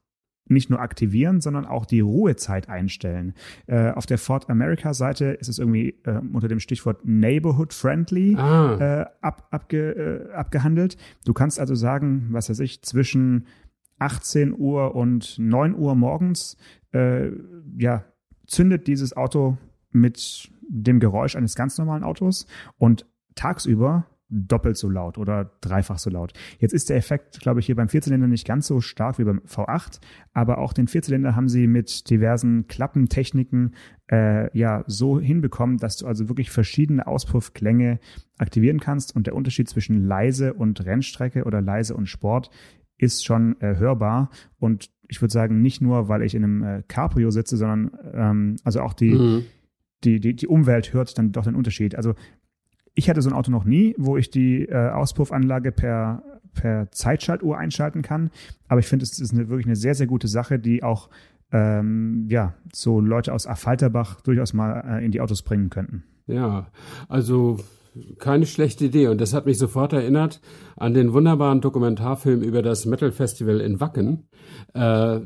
nicht 0.49 0.69
nur 0.69 0.79
aktivieren, 0.79 1.41
sondern 1.41 1.65
auch 1.65 1.85
die 1.85 1.99
Ruhezeit 1.99 2.69
einstellen. 2.69 3.33
Äh, 3.67 3.91
auf 3.91 4.05
der 4.05 4.17
Ford 4.17 4.49
America 4.49 4.93
Seite 4.93 5.25
ist 5.25 5.47
es 5.49 5.59
irgendwie 5.59 5.95
äh, 6.03 6.19
unter 6.33 6.47
dem 6.47 6.59
Stichwort 6.59 7.01
Neighborhood 7.03 7.73
Friendly 7.73 8.35
ah. 8.35 8.77
äh, 8.79 9.05
ab, 9.21 9.47
abge, 9.51 10.27
äh, 10.31 10.33
abgehandelt. 10.33 10.97
Du 11.25 11.33
kannst 11.33 11.59
also 11.59 11.75
sagen, 11.75 12.27
was 12.31 12.49
weiß 12.49 12.59
ich, 12.59 12.81
zwischen 12.81 13.47
18 13.99 14.53
Uhr 14.57 14.95
und 14.95 15.37
9 15.39 15.75
Uhr 15.75 15.95
morgens, 15.95 16.57
äh, 16.93 17.31
ja, 17.77 18.03
zündet 18.45 18.87
dieses 18.87 19.15
Auto 19.15 19.57
mit 19.91 20.49
dem 20.69 20.99
Geräusch 20.99 21.35
eines 21.35 21.55
ganz 21.55 21.77
normalen 21.77 22.03
Autos 22.03 22.45
und 22.77 23.05
tagsüber 23.35 24.05
doppelt 24.29 24.77
so 24.77 24.89
laut 24.89 25.17
oder 25.17 25.51
dreifach 25.61 25.99
so 25.99 26.09
laut. 26.09 26.33
Jetzt 26.59 26.73
ist 26.73 26.89
der 26.89 26.97
Effekt, 26.97 27.39
glaube 27.39 27.59
ich, 27.59 27.65
hier 27.65 27.75
beim 27.75 27.87
Vierzylinder 27.87 28.27
nicht 28.27 28.45
ganz 28.45 28.67
so 28.67 28.81
stark 28.81 29.19
wie 29.19 29.23
beim 29.23 29.39
V8, 29.39 29.99
aber 30.33 30.57
auch 30.57 30.73
den 30.73 30.87
Vierzylinder 30.87 31.35
haben 31.35 31.47
sie 31.47 31.67
mit 31.67 32.09
diversen 32.09 32.67
Klappentechniken 32.67 33.75
äh, 34.11 34.55
ja 34.57 34.83
so 34.87 35.19
hinbekommen, 35.19 35.77
dass 35.77 35.97
du 35.97 36.07
also 36.07 36.27
wirklich 36.27 36.49
verschiedene 36.51 37.07
Auspuffklänge 37.07 37.99
aktivieren 38.37 38.79
kannst 38.79 39.15
und 39.15 39.27
der 39.27 39.35
Unterschied 39.35 39.69
zwischen 39.69 40.03
leise 40.03 40.53
und 40.53 40.85
Rennstrecke 40.85 41.45
oder 41.45 41.61
leise 41.61 41.95
und 41.95 42.07
Sport 42.07 42.49
ist 42.97 43.25
schon 43.25 43.59
äh, 43.61 43.75
hörbar 43.75 44.29
und 44.59 44.89
ich 45.09 45.21
würde 45.21 45.31
sagen, 45.31 45.61
nicht 45.61 45.81
nur, 45.81 46.09
weil 46.09 46.21
ich 46.21 46.35
in 46.35 46.43
einem 46.43 46.63
äh, 46.63 46.83
Cabrio 46.87 47.31
sitze, 47.31 47.57
sondern 47.57 47.91
ähm, 48.13 48.55
also 48.63 48.81
auch 48.81 48.93
die, 48.93 49.13
mhm. 49.13 49.45
die, 50.03 50.19
die, 50.19 50.35
die 50.35 50.47
Umwelt 50.47 50.93
hört 50.93 51.17
dann 51.17 51.31
doch 51.31 51.45
den 51.45 51.55
Unterschied. 51.55 51.95
Also 51.95 52.13
ich 52.97 53.09
hatte 53.09 53.21
so 53.21 53.29
ein 53.29 53.35
Auto 53.35 53.51
noch 53.51 53.63
nie, 53.63 53.93
wo 53.99 54.17
ich 54.17 54.31
die 54.31 54.63
äh, 54.63 54.89
Auspuffanlage 54.89 55.71
per, 55.71 56.23
per 56.55 56.91
Zeitschaltuhr 56.91 57.55
einschalten 57.55 58.01
kann. 58.01 58.31
Aber 58.67 58.79
ich 58.79 58.87
finde, 58.87 59.03
es 59.03 59.19
ist 59.19 59.33
eine, 59.33 59.49
wirklich 59.49 59.67
eine 59.67 59.75
sehr, 59.75 59.93
sehr 59.93 60.07
gute 60.07 60.27
Sache, 60.27 60.57
die 60.57 60.81
auch 60.81 61.09
ähm, 61.51 62.25
ja, 62.27 62.55
so 62.73 62.99
Leute 62.99 63.33
aus 63.33 63.45
Affalterbach 63.45 64.21
durchaus 64.21 64.53
mal 64.53 64.99
äh, 64.99 65.05
in 65.05 65.11
die 65.11 65.21
Autos 65.21 65.43
bringen 65.43 65.69
könnten. 65.69 66.05
Ja, 66.25 66.71
also 67.07 67.57
keine 68.17 68.47
schlechte 68.47 68.85
Idee. 68.85 69.07
Und 69.07 69.21
das 69.21 69.33
hat 69.35 69.45
mich 69.45 69.59
sofort 69.59 69.93
erinnert 69.93 70.41
an 70.75 70.95
den 70.95 71.13
wunderbaren 71.13 71.61
Dokumentarfilm 71.61 72.41
über 72.41 72.63
das 72.63 72.87
Metal 72.87 73.11
Festival 73.11 73.61
in 73.61 73.79
Wacken. 73.79 74.27
Äh, 74.73 75.19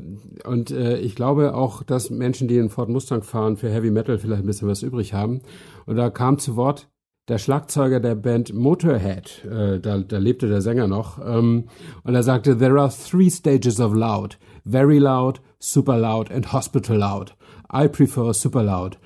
und 0.44 0.70
äh, 0.70 0.98
ich 0.98 1.14
glaube 1.14 1.54
auch, 1.54 1.82
dass 1.82 2.10
Menschen, 2.10 2.48
die 2.48 2.58
in 2.58 2.68
Ford 2.68 2.90
Mustang 2.90 3.22
fahren, 3.22 3.56
für 3.56 3.70
Heavy 3.70 3.90
Metal 3.90 4.18
vielleicht 4.18 4.42
ein 4.42 4.46
bisschen 4.46 4.68
was 4.68 4.82
übrig 4.82 5.14
haben. 5.14 5.40
Und 5.86 5.96
da 5.96 6.10
kam 6.10 6.38
zu 6.38 6.54
Wort 6.56 6.91
der 7.28 7.38
Schlagzeuger 7.38 8.00
der 8.00 8.14
Band 8.14 8.52
Motorhead, 8.52 9.44
äh, 9.44 9.78
da, 9.80 9.98
da 9.98 10.18
lebte 10.18 10.48
der 10.48 10.60
Sänger 10.60 10.88
noch, 10.88 11.18
ähm, 11.24 11.68
und 12.02 12.14
er 12.14 12.22
sagte, 12.22 12.58
there 12.58 12.80
are 12.80 12.90
three 12.90 13.30
stages 13.30 13.80
of 13.80 13.94
loud. 13.94 14.38
Very 14.64 14.98
loud, 14.98 15.40
super 15.58 15.98
loud 15.98 16.30
and 16.30 16.52
hospital 16.52 16.96
loud. 16.96 17.34
I 17.72 17.88
prefer 17.88 18.34
super 18.34 18.62
loud. 18.62 18.98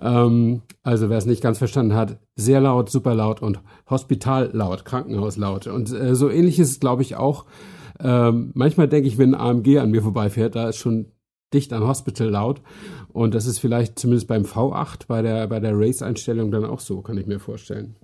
Ähm, 0.00 0.62
also 0.82 1.08
wer 1.08 1.18
es 1.18 1.26
nicht 1.26 1.42
ganz 1.42 1.58
verstanden 1.58 1.94
hat, 1.94 2.18
sehr 2.36 2.60
laut, 2.60 2.90
super 2.90 3.14
laut 3.14 3.40
und 3.40 3.60
hospital 3.88 4.50
laut, 4.52 4.84
Krankenhaus 4.84 5.36
laut. 5.36 5.66
Und 5.66 5.92
äh, 5.92 6.14
so 6.14 6.28
ähnlich 6.28 6.58
ist 6.58 6.70
es, 6.70 6.80
glaube 6.80 7.02
ich, 7.02 7.16
auch. 7.16 7.46
Ähm, 7.98 8.50
manchmal 8.54 8.88
denke 8.88 9.08
ich, 9.08 9.18
wenn 9.18 9.34
ein 9.34 9.40
AMG 9.40 9.78
an 9.78 9.90
mir 9.90 10.02
vorbeifährt, 10.02 10.54
da 10.54 10.68
ist 10.68 10.76
schon 10.76 11.12
dicht 11.52 11.72
an 11.72 11.82
Hospital 11.82 12.28
laut. 12.28 12.62
Und 13.08 13.34
das 13.34 13.46
ist 13.46 13.58
vielleicht 13.58 13.98
zumindest 13.98 14.28
beim 14.28 14.42
V8 14.42 15.06
bei 15.06 15.22
der, 15.22 15.46
bei 15.48 15.60
der 15.60 15.72
Race-Einstellung 15.74 16.50
dann 16.50 16.64
auch 16.64 16.80
so, 16.80 17.02
kann 17.02 17.18
ich 17.18 17.26
mir 17.26 17.40
vorstellen. 17.40 17.96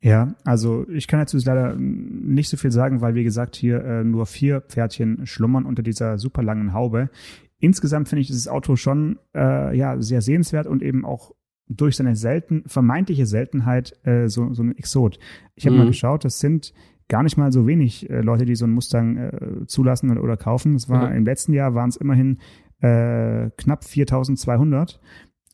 Ja, 0.00 0.34
also 0.44 0.88
ich 0.88 1.08
kann 1.08 1.18
dazu 1.18 1.38
leider 1.44 1.74
nicht 1.76 2.48
so 2.48 2.56
viel 2.56 2.70
sagen, 2.70 3.00
weil 3.00 3.16
wie 3.16 3.24
gesagt 3.24 3.56
hier 3.56 3.84
äh, 3.84 4.04
nur 4.04 4.26
vier 4.26 4.60
Pferdchen 4.60 5.26
schlummern 5.26 5.66
unter 5.66 5.82
dieser 5.82 6.18
super 6.18 6.42
langen 6.42 6.72
Haube. 6.72 7.10
Insgesamt 7.58 8.08
finde 8.08 8.20
ich 8.20 8.28
dieses 8.28 8.46
Auto 8.46 8.76
schon 8.76 9.18
äh, 9.34 9.76
ja 9.76 10.00
sehr 10.00 10.22
sehenswert 10.22 10.68
und 10.68 10.82
eben 10.82 11.04
auch 11.04 11.34
durch 11.68 11.96
seine 11.96 12.14
selten 12.14 12.62
vermeintliche 12.66 13.26
Seltenheit 13.26 13.92
äh, 14.04 14.28
so 14.28 14.54
so 14.54 14.62
ein 14.62 14.76
Exot. 14.76 15.18
Ich 15.56 15.66
habe 15.66 15.74
mhm. 15.74 15.82
mal 15.82 15.88
geschaut, 15.88 16.24
das 16.24 16.38
sind 16.38 16.72
gar 17.08 17.22
nicht 17.22 17.36
mal 17.36 17.52
so 17.52 17.66
wenig 17.66 18.08
äh, 18.10 18.20
Leute, 18.20 18.44
die 18.44 18.54
so 18.54 18.64
einen 18.64 18.74
Mustang 18.74 19.16
äh, 19.16 19.66
zulassen 19.66 20.10
oder, 20.10 20.22
oder 20.22 20.36
kaufen. 20.36 20.74
Es 20.74 20.88
war 20.88 21.10
mhm. 21.10 21.16
im 21.16 21.24
letzten 21.24 21.52
Jahr 21.52 21.74
waren 21.74 21.88
es 21.88 21.96
immerhin 21.96 22.38
äh, 22.80 23.50
knapp 23.56 23.82
4.200. 23.82 24.98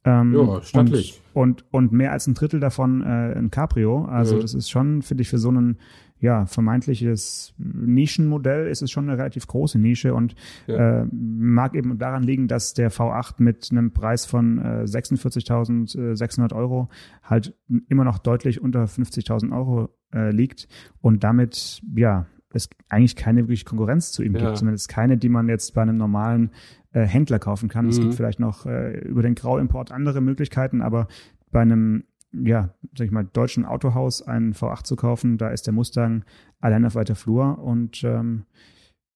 Ähm, 0.07 0.35
ja, 0.35 0.63
stattlich. 0.63 1.23
Und, 1.33 1.63
und, 1.73 1.73
und 1.73 1.93
mehr 1.93 2.13
als 2.13 2.27
ein 2.27 2.35
Drittel 2.35 2.61
davon 2.61 3.03
äh, 3.03 3.35
ein 3.37 3.51
Cabrio. 3.51 4.05
Also 4.05 4.37
mhm. 4.37 4.41
das 4.41 4.55
ist 4.55 4.69
schon, 4.69 5.03
finde 5.03 5.23
ich, 5.23 5.29
für 5.29 5.39
so 5.39 5.51
ein 5.51 5.79
ja, 6.25 6.47
vermeintliches 6.47 7.53
Nischenmodell 7.59 8.67
ist 8.67 8.81
es 8.81 8.91
schon 8.91 9.07
eine 9.11 9.19
relativ 9.19 9.47
große 9.47 9.79
Nische 9.79 10.15
und 10.15 10.35
ja. 10.67 11.03
äh, 11.03 11.07
mag 11.13 11.75
eben 11.75 11.99
daran 11.99 12.23
liegen, 12.23 12.49
dass 12.49 12.73
der 12.73 12.91
V8 12.91 13.35
mit 13.43 13.69
einem 13.71 13.93
Preis 13.93 14.25
von 14.25 14.59
äh, 14.59 14.85
46.600 14.85 16.55
Euro 16.55 16.89
halt 17.23 17.55
immer 17.91 18.05
noch 18.05 18.17
deutlich 18.17 18.63
unter 18.63 18.85
50.000 18.85 19.55
Euro 19.55 19.91
äh, 20.15 20.31
liegt 20.31 20.67
und 21.03 21.25
damit, 21.25 21.83
ja, 21.95 22.25
es 22.55 22.71
eigentlich 22.89 23.17
keine 23.17 23.43
wirklich 23.43 23.67
Konkurrenz 23.67 24.11
zu 24.11 24.23
ihm 24.23 24.35
ja. 24.35 24.47
gibt, 24.47 24.57
zumindest 24.57 24.89
keine, 24.89 25.19
die 25.19 25.29
man 25.29 25.51
jetzt 25.51 25.75
bei 25.75 25.83
einem 25.83 25.99
normalen 25.99 26.53
äh, 26.93 27.03
Händler 27.03 27.39
kaufen 27.39 27.69
kann. 27.69 27.85
Mhm. 27.85 27.91
Es 27.91 28.01
gibt 28.01 28.15
vielleicht 28.15 28.41
noch 28.41 28.65
äh, 28.65 28.99
über 29.01 29.21
den 29.21 29.35
Grauimport 29.35 29.93
andere 29.93 30.23
Möglichkeiten, 30.23 30.81
aber 30.81 31.07
bei 31.51 31.61
einem 31.61 32.05
ja, 32.43 32.71
sag 32.97 33.07
ich 33.07 33.13
mal, 33.13 33.25
deutschen 33.25 33.65
Autohaus 33.65 34.23
einen 34.23 34.55
V8 34.55 34.85
zu 34.85 34.97
kaufen, 34.97 35.39
da 35.39 35.49
ist 35.49 35.67
der 35.67 35.75
Mustang 35.75 36.25
allein 36.61 36.85
auf 36.85 36.95
weiter 36.95 37.15
Flur 37.15 37.59
und 37.59 38.03
ähm, 38.05 38.45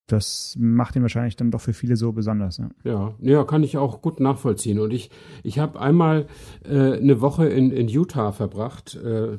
das 0.09 0.57
macht 0.59 0.97
ihn 0.97 1.03
wahrscheinlich 1.03 1.37
dann 1.37 1.51
doch 1.51 1.61
für 1.61 1.75
viele 1.75 1.95
so 1.97 2.13
besonders. 2.13 2.57
Ja, 2.57 2.71
ja, 2.83 3.15
ja 3.21 3.45
kann 3.45 3.63
ich 3.63 3.77
auch 3.77 4.01
gut 4.01 4.21
nachvollziehen. 4.21 4.79
Und 4.81 4.91
ich, 4.91 5.11
ich 5.43 5.59
habe 5.59 5.79
einmal 5.79 6.27
äh, 6.65 6.95
eine 6.95 7.21
Woche 7.21 7.47
in, 7.47 7.71
in 7.71 7.89
Utah 7.89 8.33
verbracht, 8.33 8.95
äh, 8.97 9.37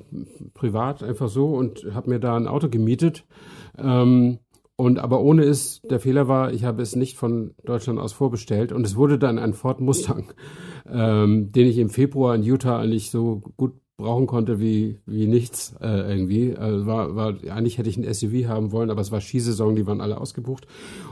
privat 0.53 1.01
einfach 1.01 1.27
so, 1.27 1.55
und 1.55 1.87
habe 1.93 2.11
mir 2.11 2.19
da 2.19 2.37
ein 2.37 2.47
Auto 2.47 2.69
gemietet. 2.69 3.25
Ähm, 3.79 4.37
und 4.79 4.97
aber 4.97 5.19
ohne 5.19 5.43
es, 5.43 5.81
der 5.81 5.99
Fehler 5.99 6.29
war, 6.29 6.53
ich 6.53 6.63
habe 6.63 6.81
es 6.81 6.95
nicht 6.95 7.17
von 7.17 7.53
Deutschland 7.65 7.99
aus 7.99 8.13
vorbestellt. 8.13 8.71
Und 8.71 8.85
es 8.85 8.95
wurde 8.95 9.19
dann 9.19 9.37
ein 9.37 9.53
Ford 9.53 9.81
Mustang, 9.81 10.31
ähm, 10.89 11.51
den 11.51 11.67
ich 11.67 11.77
im 11.79 11.89
Februar 11.89 12.33
in 12.33 12.43
Utah 12.43 12.79
eigentlich 12.79 13.11
so 13.11 13.41
gut 13.57 13.73
brauchen 13.99 14.27
konnte 14.27 14.59
wie, 14.59 14.97
wie 15.05 15.27
nichts 15.27 15.75
äh, 15.81 16.11
irgendwie. 16.11 16.55
Also 16.55 16.87
war, 16.87 17.15
war, 17.15 17.35
eigentlich 17.49 17.77
hätte 17.77 17.89
ich 17.89 17.97
ein 17.97 18.11
SUV 18.11 18.47
haben 18.47 18.71
wollen, 18.71 18.89
aber 18.89 19.01
es 19.01 19.11
war 19.11 19.21
Skisaison, 19.21 19.75
die 19.75 19.85
waren 19.85 20.01
alle 20.01 20.19
ausgebucht. 20.19 20.65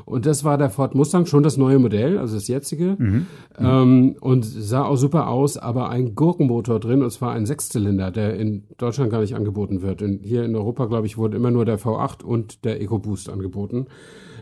Und 0.05 0.25
das 0.25 0.43
war 0.43 0.57
der 0.57 0.69
Ford 0.69 0.95
Mustang, 0.95 1.25
schon 1.25 1.43
das 1.43 1.57
neue 1.57 1.79
Modell, 1.79 2.17
also 2.17 2.35
das 2.35 2.47
jetzige. 2.47 2.95
Mhm. 2.97 3.25
Ähm, 3.59 4.15
und 4.21 4.45
sah 4.45 4.85
auch 4.85 4.95
super 4.95 5.27
aus, 5.27 5.57
aber 5.57 5.89
ein 5.89 6.15
Gurkenmotor 6.15 6.79
drin, 6.79 7.03
und 7.03 7.11
zwar 7.11 7.33
ein 7.33 7.45
Sechszylinder, 7.45 8.09
der 8.09 8.35
in 8.39 8.63
Deutschland 8.77 9.11
gar 9.11 9.21
nicht 9.21 9.35
angeboten 9.35 9.81
wird. 9.81 10.01
Und 10.01 10.23
hier 10.23 10.43
in 10.45 10.55
Europa, 10.55 10.85
glaube 10.85 11.05
ich, 11.05 11.17
wurde 11.17 11.37
immer 11.37 11.51
nur 11.51 11.65
der 11.65 11.79
V8 11.79 12.23
und 12.23 12.63
der 12.65 12.81
EcoBoost 12.81 13.29
angeboten. 13.29 13.87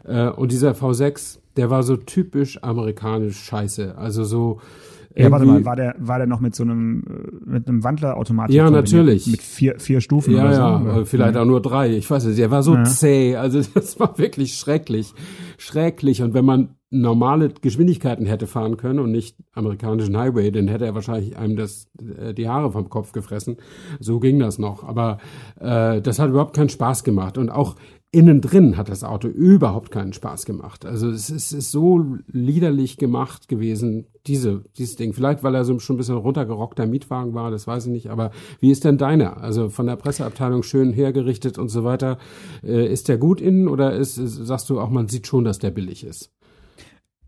Äh, 0.06 0.30
und 0.30 0.52
dieser 0.52 0.72
V6, 0.72 1.40
der 1.58 1.70
war 1.70 1.84
so 1.84 1.98
typisch 1.98 2.64
amerikanisch 2.64 3.38
scheiße. 3.38 3.98
Also 3.98 4.24
so 4.24 4.60
ja, 5.16 5.32
warte 5.32 5.46
mal, 5.46 5.64
war 5.64 5.76
der, 5.76 5.96
war 5.98 6.18
der 6.18 6.28
noch 6.28 6.42
mit 6.42 6.56
so 6.56 6.64
einem, 6.64 7.04
äh, 7.04 7.50
mit 7.50 7.68
einem 7.68 7.84
Wandlerautomatik? 7.84 8.56
Ja, 8.56 8.70
natürlich. 8.70 9.28
Mit 9.28 9.42
vier, 9.42 9.80
vier 9.80 10.02
Stufen 10.02 10.36
ja, 10.36 10.44
oder 10.44 10.54
so? 10.54 10.62
Ja, 10.62 10.82
oder? 10.82 11.06
vielleicht 11.06 11.38
auch 11.38 11.46
nur 11.46 11.62
drei. 11.62 11.96
Ich 11.96 12.10
weiß 12.10 12.26
nicht. 12.26 12.38
Der 12.38 12.52
war 12.52 12.64
so 12.64 12.76
ja. 12.76 12.84
zäh. 12.84 13.36
Also, 13.36 13.62
das 13.74 14.00
war 14.00 14.18
wirklich 14.18 14.58
schrecklich. 14.58 15.14
Schrecklich. 15.58 16.22
Und 16.22 16.34
wenn 16.34 16.46
man 16.46 16.76
normale 16.90 17.50
Geschwindigkeiten 17.50 18.26
hätte 18.26 18.48
fahren 18.48 18.78
können 18.78 19.00
und 19.00 19.12
nicht 19.12 19.38
amerikanischen 19.54 20.18
Highway, 20.18 20.52
dann 20.52 20.68
hätte 20.68 20.86
er 20.86 20.96
wahrscheinlich 20.96 21.38
einem 21.38 21.56
das, 21.56 21.88
äh, 22.20 22.34
die 22.34 22.48
Haare 22.48 22.72
vom 22.72 22.90
Kopf 22.90 23.12
gefressen. 23.12 23.58
So 24.00 24.20
ging 24.20 24.40
das 24.40 24.60
noch. 24.60 24.84
Aber 24.84 25.20
äh, 25.60 26.02
das 26.02 26.20
hat 26.20 26.30
überhaupt 26.30 26.56
keinen 26.56 26.70
Spaß 26.70 27.04
gemacht. 27.04 27.38
Und 27.38 27.50
auch 27.50 27.76
innen 28.16 28.40
drin 28.40 28.78
hat 28.78 28.88
das 28.88 29.04
Auto 29.04 29.28
überhaupt 29.28 29.92
keinen 29.92 30.14
Spaß 30.14 30.46
gemacht. 30.46 30.86
Also 30.86 31.10
es 31.10 31.30
ist, 31.30 31.52
ist 31.52 31.72
so 31.72 32.16
liederlich 32.32 32.96
gemacht 32.96 33.50
gewesen, 33.50 34.08
diese, 34.26 34.64
dieses 34.78 34.96
Ding. 34.96 35.12
Vielleicht, 35.12 35.44
weil 35.44 35.54
er 35.54 35.66
so 35.66 35.78
schon 35.80 35.96
ein 35.96 35.98
bisschen 35.98 36.16
runtergerockter 36.16 36.86
Mietwagen 36.86 37.34
war, 37.34 37.52
das 37.52 37.68
weiß 37.68 37.88
ich 37.88 37.92
nicht. 37.92 38.10
Aber 38.10 38.32
wie 38.62 38.72
ist 38.72 38.86
denn 38.86 38.98
deiner? 38.98 39.44
Also 39.44 39.68
von 39.70 39.86
der 39.86 39.98
Presseabteilung 39.98 40.64
schön 40.64 40.94
hergerichtet 40.94 41.58
und 41.58 41.68
so 41.68 41.84
weiter. 41.84 42.18
Äh, 42.64 42.92
ist 42.92 43.10
der 43.10 43.18
gut 43.18 43.42
innen 43.42 43.68
oder 43.68 43.94
ist, 43.94 44.16
sagst 44.16 44.70
du 44.70 44.80
auch, 44.80 44.90
man 44.90 45.10
sieht 45.10 45.28
schon, 45.28 45.44
dass 45.44 45.60
der 45.60 45.72
billig 45.72 46.06
ist? 46.06 46.32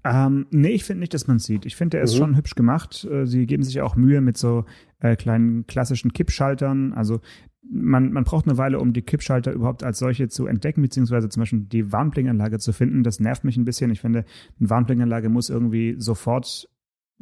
Ähm, 0.05 0.45
nee, 0.51 0.69
ich 0.69 0.85
finde 0.85 1.01
nicht, 1.01 1.13
dass 1.13 1.27
man 1.27 1.39
sieht. 1.39 1.65
Ich 1.65 1.75
finde, 1.75 1.97
der 1.97 2.03
ist 2.03 2.13
mhm. 2.13 2.17
schon 2.19 2.37
hübsch 2.37 2.55
gemacht. 2.55 3.05
Äh, 3.11 3.25
sie 3.25 3.45
geben 3.45 3.63
sich 3.63 3.81
auch 3.81 3.97
Mühe 3.97 4.21
mit 4.21 4.37
so 4.37 4.63
äh, 4.99 5.17
kleinen 5.17 5.67
klassischen 5.67 6.13
Kippschaltern. 6.13 6.93
Also 6.93 7.19
man, 7.69 8.11
man 8.11 8.23
braucht 8.23 8.47
eine 8.47 8.57
Weile, 8.57 8.79
um 8.79 8.93
die 8.93 9.01
Kippschalter 9.01 9.51
überhaupt 9.51 9.83
als 9.83 9.99
solche 9.99 10.27
zu 10.27 10.47
entdecken, 10.47 10.81
beziehungsweise 10.81 11.29
zum 11.29 11.41
Beispiel 11.41 11.59
die 11.61 11.91
Warnblinkanlage 11.91 12.59
zu 12.59 12.73
finden. 12.73 13.03
Das 13.03 13.19
nervt 13.19 13.43
mich 13.43 13.57
ein 13.57 13.65
bisschen. 13.65 13.91
Ich 13.91 14.01
finde, 14.01 14.25
eine 14.59 14.69
Warnblinkanlage 14.69 15.29
muss 15.29 15.49
irgendwie 15.49 15.95
sofort 15.97 16.69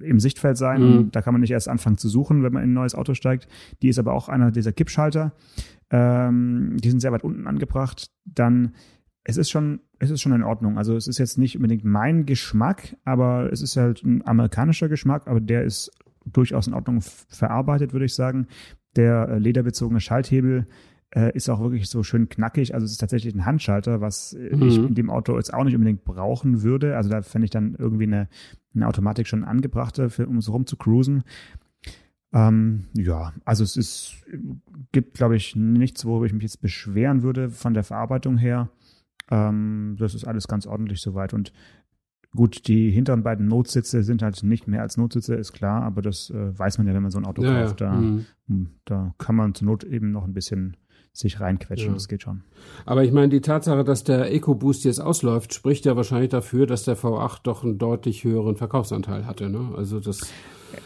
im 0.01 0.19
Sichtfeld 0.19 0.57
sein. 0.57 0.81
Mhm. 0.81 1.11
Da 1.11 1.21
kann 1.21 1.33
man 1.33 1.41
nicht 1.41 1.51
erst 1.51 1.69
anfangen 1.69 1.97
zu 1.97 2.09
suchen, 2.09 2.43
wenn 2.43 2.53
man 2.53 2.63
in 2.63 2.71
ein 2.71 2.73
neues 2.73 2.95
Auto 2.95 3.13
steigt. 3.13 3.47
Die 3.81 3.89
ist 3.89 3.99
aber 3.99 4.13
auch 4.13 4.29
einer 4.29 4.51
dieser 4.51 4.73
Kippschalter. 4.73 5.33
Ähm, 5.89 6.77
die 6.77 6.89
sind 6.89 6.99
sehr 6.99 7.11
weit 7.11 7.23
unten 7.23 7.47
angebracht. 7.47 8.11
Dann, 8.25 8.75
es 9.23 9.37
ist 9.37 9.49
schon, 9.49 9.81
es 9.99 10.09
ist 10.09 10.21
schon 10.21 10.33
in 10.33 10.43
Ordnung. 10.43 10.77
Also 10.77 10.95
es 10.95 11.07
ist 11.07 11.17
jetzt 11.17 11.37
nicht 11.37 11.55
unbedingt 11.55 11.85
mein 11.85 12.25
Geschmack, 12.25 12.95
aber 13.05 13.51
es 13.51 13.61
ist 13.61 13.77
halt 13.77 14.03
ein 14.03 14.25
amerikanischer 14.25 14.89
Geschmack, 14.89 15.27
aber 15.27 15.39
der 15.39 15.63
ist 15.63 15.91
durchaus 16.25 16.67
in 16.67 16.73
Ordnung 16.73 17.01
verarbeitet, 17.01 17.93
würde 17.93 18.05
ich 18.05 18.15
sagen. 18.15 18.47
Der 18.95 19.29
äh, 19.29 19.37
lederbezogene 19.39 19.99
Schalthebel 19.99 20.67
äh, 21.15 21.31
ist 21.35 21.49
auch 21.49 21.59
wirklich 21.61 21.89
so 21.89 22.03
schön 22.03 22.29
knackig. 22.29 22.73
Also 22.73 22.85
es 22.85 22.91
ist 22.93 22.97
tatsächlich 22.99 23.33
ein 23.33 23.45
Handschalter, 23.45 24.01
was 24.01 24.33
äh, 24.33 24.47
ich 24.65 24.79
Mhm. 24.79 24.87
in 24.87 24.95
dem 24.95 25.09
Auto 25.09 25.35
jetzt 25.37 25.53
auch 25.53 25.63
nicht 25.63 25.75
unbedingt 25.75 26.03
brauchen 26.05 26.61
würde. 26.63 26.97
Also 26.97 27.09
da 27.09 27.21
fände 27.21 27.45
ich 27.45 27.51
dann 27.51 27.75
irgendwie 27.75 28.05
eine, 28.05 28.27
eine 28.73 28.87
Automatik 28.87 29.27
schon 29.27 29.43
angebrachte, 29.43 30.09
für, 30.09 30.27
um 30.27 30.41
so 30.41 30.51
rum 30.51 30.65
zu 30.65 30.77
cruisen. 30.77 31.23
Ähm, 32.33 32.87
ja, 32.93 33.33
also 33.45 33.63
es 33.63 33.77
ist, 33.77 34.15
gibt, 34.91 35.13
glaube 35.13 35.37
ich, 35.37 35.55
nichts, 35.55 36.05
worüber 36.05 36.25
ich 36.25 36.33
mich 36.33 36.43
jetzt 36.43 36.61
beschweren 36.61 37.23
würde 37.23 37.49
von 37.49 37.73
der 37.73 37.83
Verarbeitung 37.83 38.37
her. 38.37 38.69
Ähm, 39.31 39.95
das 39.97 40.13
ist 40.13 40.25
alles 40.25 40.47
ganz 40.47 40.67
ordentlich 40.67 40.99
soweit. 41.01 41.33
Und 41.33 41.53
gut, 42.35 42.67
die 42.67 42.91
hinteren 42.91 43.23
beiden 43.23 43.47
Notsitze 43.47 44.03
sind 44.03 44.21
halt 44.21 44.43
nicht 44.43 44.67
mehr 44.67 44.81
als 44.81 44.97
Notsitze, 44.97 45.35
ist 45.35 45.53
klar, 45.53 45.81
aber 45.83 46.01
das 46.01 46.29
äh, 46.29 46.57
weiß 46.57 46.77
man 46.77 46.87
ja, 46.87 46.93
wenn 46.93 47.01
man 47.01 47.11
so 47.11 47.17
ein 47.17 47.25
Auto 47.25 47.41
Ja, 47.43 47.51
kauft. 47.63 47.81
Da, 47.81 47.93
Mhm. 48.01 48.25
hm, 48.47 48.67
da 48.85 49.13
kann 49.17 49.35
man 49.35 49.53
zur 49.55 49.65
Not 49.67 49.83
eben 49.83 50.11
noch 50.11 50.25
ein 50.25 50.33
bisschen 50.33 50.77
sich 51.17 51.39
reinquetschen, 51.39 51.87
Ja. 51.89 51.93
das 51.93 52.07
geht 52.07 52.21
schon. 52.23 52.41
Aber 52.85 53.03
ich 53.03 53.11
meine, 53.11 53.29
die 53.29 53.41
Tatsache, 53.41 53.83
dass 53.83 54.03
der 54.03 54.33
EcoBoost 54.33 54.83
jetzt 54.85 54.99
ausläuft, 54.99 55.53
spricht 55.53 55.85
ja 55.85 55.95
wahrscheinlich 55.95 56.29
dafür, 56.29 56.65
dass 56.67 56.83
der 56.83 56.97
V8 56.97 57.39
doch 57.43 57.63
einen 57.63 57.77
deutlich 57.77 58.23
höheren 58.23 58.55
Verkaufsanteil 58.55 59.25
hatte. 59.25 59.49
Ne? 59.49 59.69
Also 59.77 59.99
das, 59.99 60.31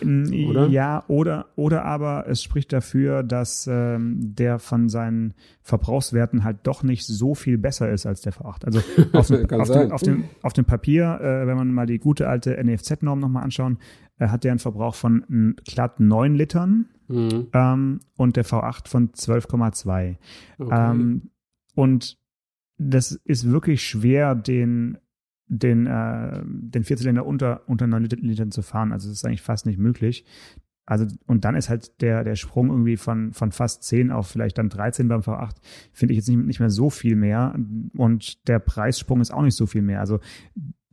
Oder? 0.02 0.68
Ja, 0.68 1.04
oder, 1.08 1.48
oder 1.56 1.84
aber 1.86 2.26
es 2.28 2.44
spricht 2.44 2.72
dafür, 2.74 3.24
dass 3.24 3.68
ähm, 3.72 4.18
der 4.36 4.60
von 4.60 4.88
seinen 4.88 5.34
Verbrauchswerten 5.64 6.44
halt 6.44 6.58
doch 6.64 6.84
nicht 6.84 7.06
so 7.08 7.34
viel 7.34 7.58
besser 7.58 7.90
ist 7.90 8.06
als 8.06 8.22
der 8.22 8.34
V8. 8.34 8.66
Also 8.66 8.80
auf 9.14 9.28
dem, 9.28 9.50
auf 9.60 9.70
dem, 9.70 9.92
auf 9.92 10.02
dem, 10.02 10.24
auf 10.44 10.54
dem 10.54 10.66
Papier, 10.66 11.20
äh, 11.22 11.48
wenn 11.48 11.58
man 11.58 11.74
mal 11.74 11.86
die 11.88 11.98
gute 12.00 12.28
alte 12.28 12.52
NEFZ-Norm 12.64 13.20
nochmal 13.20 13.44
anschauen, 13.44 13.80
hat 14.20 14.44
der 14.44 14.52
einen 14.52 14.60
Verbrauch 14.60 14.96
von 14.96 15.56
glatt 15.66 16.00
9 16.00 16.36
Litern 16.36 16.86
Mhm. 17.08 17.48
ähm, 17.54 18.00
und 18.18 18.36
der 18.36 18.46
V8 18.46 18.88
von 18.88 19.10
12,2. 19.14 20.18
Okay. 20.60 20.92
Ähm, 20.92 21.32
und 21.74 22.20
das 22.78 23.14
ist 23.24 23.50
wirklich 23.50 23.82
schwer, 23.84 24.36
den, 24.36 24.98
den, 25.48 25.88
äh, 25.88 26.44
den 26.46 26.84
Vierzylinder 26.84 27.26
unter, 27.26 27.68
unter 27.68 27.88
9 27.88 28.04
Lit- 28.04 28.22
Litern 28.22 28.52
zu 28.52 28.62
fahren. 28.62 28.92
Also 28.92 29.08
es 29.10 29.16
ist 29.16 29.26
eigentlich 29.26 29.42
fast 29.42 29.66
nicht 29.66 29.80
möglich. 29.80 30.24
Also, 30.86 31.06
und 31.28 31.46
dann 31.46 31.56
ist 31.56 31.70
halt 31.70 32.00
der, 32.02 32.24
der 32.24 32.36
Sprung 32.36 32.70
irgendwie 32.70 32.98
von, 32.98 33.34
von 33.34 33.52
fast 33.52 33.84
10 33.84 34.12
auf 34.12 34.28
vielleicht 34.28 34.58
dann 34.58 34.70
13 34.70 35.08
beim 35.08 35.22
V8, 35.22 35.56
finde 35.92 36.14
ich 36.14 36.18
jetzt 36.18 36.30
nicht, 36.30 36.46
nicht 36.46 36.60
mehr 36.60 36.70
so 36.72 36.90
viel 36.90 37.16
mehr. 37.16 37.56
Und 37.96 38.48
der 38.48 38.60
Preissprung 38.60 39.20
ist 39.22 39.32
auch 39.32 39.44
nicht 39.44 39.56
so 39.56 39.66
viel 39.68 39.82
mehr. 39.84 40.00
Also, 40.00 40.20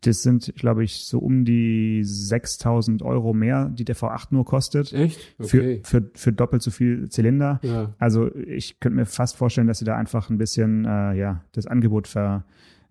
das 0.02 0.22
sind, 0.22 0.52
glaube 0.56 0.84
ich, 0.84 1.04
so 1.06 1.18
um 1.18 1.44
die 1.44 2.02
6000 2.04 3.02
Euro 3.02 3.32
mehr, 3.32 3.70
die 3.70 3.84
der 3.84 3.96
V8 3.96 4.26
nur 4.30 4.44
kostet. 4.44 4.92
Echt? 4.92 5.18
Okay. 5.38 5.80
Für, 5.84 6.00
für, 6.02 6.10
für 6.14 6.32
doppelt 6.32 6.62
so 6.62 6.70
viel 6.70 7.08
Zylinder. 7.08 7.60
ja. 7.62 7.94
Also 7.98 8.34
ich 8.34 8.78
könnte 8.78 8.96
mir 8.96 9.06
fast 9.06 9.36
vorstellen, 9.36 9.66
dass 9.66 9.78
sie 9.78 9.84
da 9.84 9.96
einfach 9.96 10.30
ein 10.30 10.38
bisschen 10.38 10.84
äh, 10.84 11.14
ja 11.14 11.42
das 11.52 11.66
Angebot 11.66 12.08
ver 12.08 12.44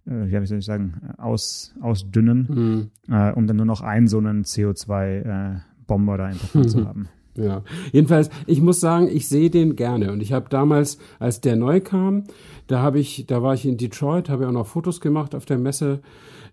äh, 0.07 0.27
ja, 0.29 0.39
wie 0.41 0.45
soll 0.45 0.59
ich 0.59 0.65
sagen, 0.65 1.01
äh, 1.17 1.21
aus, 1.21 1.73
ausdünnen, 1.81 2.91
Mhm. 3.07 3.13
äh, 3.13 3.31
um 3.31 3.47
dann 3.47 3.57
nur 3.57 3.65
noch 3.65 3.81
einen 3.81 4.07
so 4.07 4.19
einen 4.19 4.43
CO2-Bomber 4.43 6.17
da 6.17 6.29
im 6.29 6.37
Programm 6.37 6.67
zu 6.69 6.85
haben. 6.87 7.07
Ja, 7.37 7.63
jedenfalls, 7.91 8.29
ich 8.47 8.61
muss 8.61 8.79
sagen, 8.79 9.09
ich 9.11 9.27
sehe 9.27 9.49
den 9.49 9.75
gerne. 9.75 10.11
Und 10.11 10.21
ich 10.21 10.31
habe 10.31 10.47
damals, 10.49 10.97
als 11.19 11.41
der 11.41 11.55
neu 11.57 11.81
kam, 11.81 12.23
da 12.67 12.79
habe 12.81 12.99
ich, 12.99 13.25
da 13.27 13.43
war 13.43 13.53
ich 13.53 13.65
in 13.65 13.77
Detroit, 13.77 14.29
habe 14.29 14.43
ja 14.43 14.49
auch 14.49 14.53
noch 14.53 14.67
Fotos 14.67 15.01
gemacht 15.01 15.35
auf 15.35 15.45
der 15.45 15.57
Messe. 15.57 15.99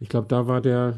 Ich 0.00 0.08
glaube, 0.08 0.26
da 0.28 0.46
war 0.48 0.60
der 0.60 0.94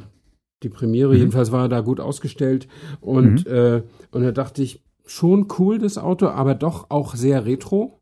die 0.63 0.71
Premiere, 0.71 1.13
Mhm. 1.13 1.19
jedenfalls 1.19 1.53
war 1.53 1.65
er 1.65 1.69
da 1.69 1.81
gut 1.83 2.01
ausgestellt. 2.01 2.67
Und, 3.01 3.47
äh, 3.47 3.83
und 4.13 4.23
da 4.23 4.33
dachte 4.33 4.63
ich, 4.63 4.83
schon 5.05 5.49
cool 5.59 5.79
das 5.79 5.99
Auto, 5.99 6.29
aber 6.29 6.55
doch 6.55 6.87
auch 6.89 7.15
sehr 7.15 7.45
retro. 7.45 8.01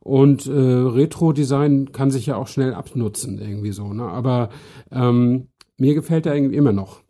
Und 0.00 0.46
äh, 0.46 0.50
Retro-Design 0.52 1.92
kann 1.92 2.10
sich 2.10 2.26
ja 2.26 2.36
auch 2.36 2.48
schnell 2.48 2.74
abnutzen, 2.74 3.38
irgendwie 3.38 3.72
so. 3.72 3.92
Ne? 3.94 4.02
Aber 4.02 4.50
ähm, 4.90 5.48
mir 5.78 5.94
gefällt 5.94 6.26
er 6.26 6.34
irgendwie 6.34 6.56
immer 6.56 6.72
noch. 6.72 7.01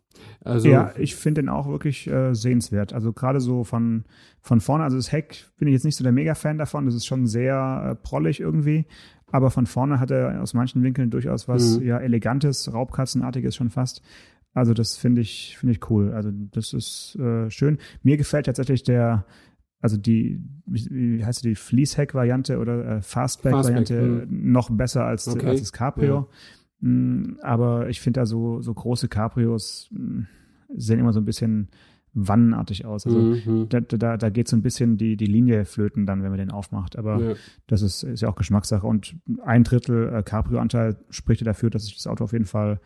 Also, 0.43 0.69
ja, 0.69 0.91
ich 0.97 1.15
finde 1.15 1.41
den 1.41 1.49
auch 1.49 1.67
wirklich 1.67 2.07
äh, 2.07 2.33
sehenswert. 2.33 2.93
Also 2.93 3.13
gerade 3.13 3.39
so 3.39 3.63
von, 3.63 4.03
von 4.41 4.59
vorne, 4.59 4.83
also 4.83 4.97
das 4.97 5.11
Heck 5.11 5.47
bin 5.57 5.67
ich 5.67 5.73
jetzt 5.73 5.85
nicht 5.85 5.95
so 5.95 6.03
der 6.03 6.13
Mega-Fan 6.13 6.57
davon. 6.57 6.85
Das 6.85 6.95
ist 6.95 7.05
schon 7.05 7.27
sehr 7.27 7.91
äh, 7.91 7.95
prollig 7.95 8.39
irgendwie. 8.39 8.85
Aber 9.31 9.49
von 9.51 9.65
vorne 9.65 9.99
hat 9.99 10.11
er 10.11 10.41
aus 10.41 10.53
manchen 10.53 10.83
Winkeln 10.83 11.09
durchaus 11.09 11.47
was 11.47 11.79
Mhm. 11.79 11.85
ja 11.87 11.97
elegantes, 11.97 12.71
Raubkatzenartiges 12.71 13.55
schon 13.55 13.69
fast. 13.69 14.01
Also 14.53 14.73
das 14.73 14.97
finde 14.97 15.21
ich 15.21 15.57
finde 15.57 15.73
ich 15.73 15.89
cool. 15.89 16.11
Also 16.13 16.29
das 16.31 16.73
ist 16.73 17.15
äh, 17.15 17.49
schön. 17.49 17.79
Mir 18.03 18.17
gefällt 18.17 18.45
tatsächlich 18.45 18.83
der 18.83 19.25
also 19.79 19.97
die 19.97 20.39
wie, 20.65 21.25
heißt 21.25 21.43
die 21.43 21.55
Fleeceheck-Variante 21.55 22.57
oder 22.59 22.85
äh, 22.97 23.01
Fastback-Variante 23.01 24.19
Fastback, 24.19 24.31
noch 24.31 24.69
besser 24.69 25.03
als, 25.05 25.27
Okay, 25.27 25.47
als 25.47 25.59
das 25.59 25.73
Cabrio. 25.73 26.21
Mm, 26.21 26.25
Aber 27.41 27.89
ich 27.89 28.01
finde 28.01 28.21
da 28.21 28.25
so, 28.25 28.61
so 28.61 28.73
große 28.73 29.07
Cabrios 29.07 29.89
mm, 29.91 30.21
sehen 30.75 30.99
immer 30.99 31.13
so 31.13 31.19
ein 31.19 31.25
bisschen 31.25 31.69
wannenartig 32.13 32.85
aus. 32.85 33.05
Also 33.05 33.19
mhm. 33.19 33.69
da, 33.69 33.79
da, 33.81 34.17
da 34.17 34.29
geht 34.29 34.47
so 34.47 34.55
ein 34.55 34.61
bisschen 34.61 34.97
die, 34.97 35.17
die 35.17 35.25
Linie 35.25 35.65
flöten 35.65 36.05
dann, 36.05 36.21
wenn 36.21 36.29
man 36.29 36.37
den 36.37 36.51
aufmacht. 36.51 36.97
Aber 36.97 37.19
ja. 37.19 37.33
das 37.67 37.81
ist, 37.81 38.03
ist 38.03 38.21
ja 38.21 38.29
auch 38.29 38.35
Geschmackssache. 38.35 38.85
Und 38.85 39.15
ein 39.43 39.63
Drittel 39.63 40.13
äh, 40.13 40.23
Cabrio-Anteil 40.23 40.97
spricht 41.09 41.41
ja 41.41 41.45
dafür, 41.45 41.69
dass 41.69 41.85
sich 41.85 41.95
das 41.95 42.07
Auto 42.07 42.23
auf 42.23 42.33
jeden 42.33 42.45
Fall 42.45 42.79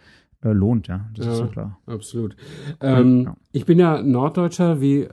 äh, 0.44 0.52
lohnt, 0.52 0.88
ja. 0.88 1.10
Das 1.16 1.26
ist 1.26 1.40
Ja. 1.40 1.46
ja 1.46 1.52
klar. 1.52 1.80
Absolut. 1.88 2.36
Ähm, 2.80 3.24
Ja. 3.26 3.38
Ich 3.52 3.66
bin 3.66 3.80
ja 3.80 4.02
Norddeutscher, 4.02 4.80
wie 4.80 5.02
äh, 5.02 5.10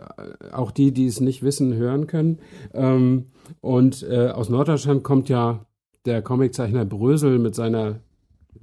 auch 0.53 0.71
die, 0.71 0.93
die 0.93 1.07
es 1.07 1.21
nicht 1.21 1.43
wissen, 1.43 1.75
hören 1.75 2.07
können. 2.07 2.39
Ähm, 2.73 3.27
und 3.61 4.03
äh, 4.09 4.29
aus 4.29 4.49
Norddeutschland 4.49 5.03
kommt 5.03 5.29
ja 5.29 5.67
der 6.05 6.23
Comiczeichner 6.23 6.85
Brösel 6.85 7.39
mit 7.39 7.55
seiner 7.55 8.01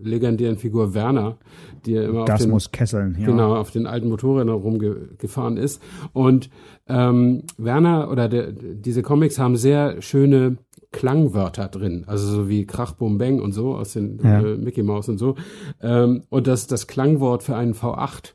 legendären 0.03 0.57
Figur 0.57 0.93
Werner, 0.93 1.37
die 1.85 1.95
er 1.95 2.05
immer 2.05 2.21
auf 2.21 2.25
Das 2.27 2.41
den, 2.41 2.51
muss 2.51 2.71
kesseln, 2.71 3.15
ja. 3.19 3.25
genau 3.25 3.55
auf 3.55 3.71
den 3.71 3.87
alten 3.87 4.09
Motorrädern 4.09 4.49
rumgefahren 4.55 5.57
ist. 5.57 5.81
Und 6.13 6.49
ähm, 6.87 7.43
Werner 7.57 8.09
oder 8.11 8.27
der, 8.29 8.51
diese 8.51 9.01
Comics 9.01 9.39
haben 9.39 9.55
sehr 9.55 10.01
schöne 10.01 10.57
Klangwörter 10.91 11.67
drin, 11.69 12.03
also 12.07 12.27
so 12.27 12.49
wie 12.49 12.65
Krach, 12.65 12.93
Bum, 12.93 13.17
Bang 13.17 13.39
und 13.39 13.53
so 13.53 13.75
aus 13.75 13.93
den 13.93 14.19
Ja. 14.23 14.41
äh, 14.41 14.57
Mickey 14.57 14.83
Mouse 14.83 15.07
und 15.09 15.17
so. 15.19 15.35
Ähm, 15.81 16.23
und 16.29 16.47
das, 16.47 16.67
das 16.67 16.87
Klangwort 16.87 17.43
für 17.43 17.55
einen 17.55 17.73
V8 17.73 18.33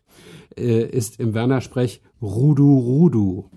äh, 0.58 0.82
ist 0.86 1.20
im 1.20 1.34
Werner-Sprech 1.34 2.00
Rudu 2.22 2.78
Rudu. 2.78 3.50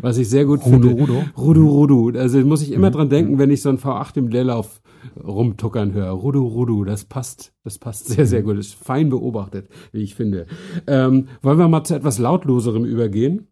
Was 0.00 0.18
ich 0.18 0.28
sehr 0.28 0.44
gut 0.44 0.64
Rudu, 0.64 0.88
finde. 0.88 1.00
Rudu. 1.02 1.12
Mhm. 1.14 1.30
Rudu 1.36 1.68
Rudu. 1.68 2.18
Also 2.18 2.38
muss 2.40 2.62
ich 2.62 2.72
immer 2.72 2.90
dran 2.90 3.08
denken, 3.08 3.38
wenn 3.38 3.50
ich 3.50 3.62
so 3.62 3.68
ein 3.68 3.78
V8 3.78 4.16
im 4.18 4.28
Leerlauf 4.28 4.80
rumtuckern 5.22 5.92
höre. 5.92 6.10
Rudu 6.10 6.46
Rudu, 6.46 6.84
das 6.84 7.04
passt, 7.04 7.52
das 7.64 7.78
passt 7.78 8.08
sehr, 8.08 8.24
Mhm. 8.24 8.28
sehr 8.28 8.42
gut. 8.42 8.56
Ist 8.58 8.74
fein 8.74 9.08
beobachtet, 9.10 9.68
wie 9.92 10.02
ich 10.02 10.14
finde. 10.14 10.46
Ähm, 10.86 11.26
wollen 11.42 11.58
wir 11.58 11.68
mal 11.68 11.84
zu 11.84 11.94
etwas 11.94 12.18
lautloserem 12.18 12.84
übergehen? 12.84 13.48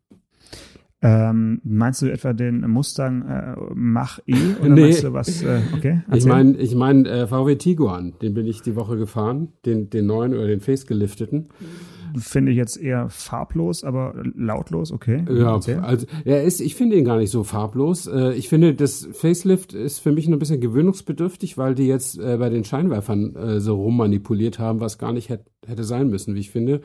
Ähm, 1.03 1.63
meinst 1.65 2.03
du 2.03 2.13
etwa 2.13 2.35
den 2.35 2.61
Mustang 2.71 3.23
äh, 3.27 3.55
Mach 3.75 4.19
E? 4.27 4.35
Oder 4.61 4.69
Nee. 4.69 4.81
meinst 4.83 5.03
du 5.03 5.13
was? 5.15 5.43
Äh, 5.43 5.61
okay. 5.75 6.03
Ich 6.13 6.27
meine, 6.27 6.57
ich 6.59 6.75
mein, 6.75 7.07
äh, 7.07 7.27
VW 7.27 7.57
Tiguan, 7.57 8.13
den 8.21 8.35
bin 8.35 8.47
ich 8.47 8.61
die 8.61 8.77
Woche 8.77 8.99
gefahren, 8.99 9.49
den, 9.65 9.89
den 9.89 10.05
neuen 10.07 10.35
oder 10.35 10.47
den 10.47 10.61
facegelifteten. 10.61 11.49
Finde 12.17 12.53
ich 12.53 12.57
jetzt 12.59 12.77
eher 12.77 13.09
farblos, 13.11 13.85
aber 13.85 14.15
lautlos, 14.35 14.93
okay. 14.93 15.25
Ja, 15.31 15.55
Erzähl. 15.55 15.79
also 15.81 16.07
er 16.25 16.45
ist, 16.45 16.61
ich 16.61 16.75
finde 16.75 16.97
ihn 16.97 17.05
gar 17.05 17.19
nicht 17.19 17.31
so 17.31 17.45
farblos. 17.45 18.07
Äh, 18.07 18.35
Ich 18.35 18.49
finde, 18.49 18.75
das 18.75 19.09
Facelift 19.13 19.73
ist 19.73 19.99
für 20.01 20.13
mich 20.13 20.27
ein 20.29 20.39
bisschen 20.39 20.61
gewöhnungsbedürftig, 20.61 21.59
weil 21.59 21.75
die 21.75 21.87
jetzt 21.87 22.19
äh, 22.19 22.37
bei 22.39 22.49
den 22.49 22.65
Scheinwerfern 22.65 23.37
äh, 23.37 23.61
so 23.61 23.77
rummanipuliert 23.77 24.59
haben, 24.59 24.81
was 24.81 24.99
gar 24.99 25.13
nicht 25.13 25.29
hätt, 25.29 25.45
hätte 25.67 25.85
sein 25.85 26.09
müssen, 26.09 26.35
wie 26.35 26.41
ich 26.41 26.51
finde. 26.51 26.81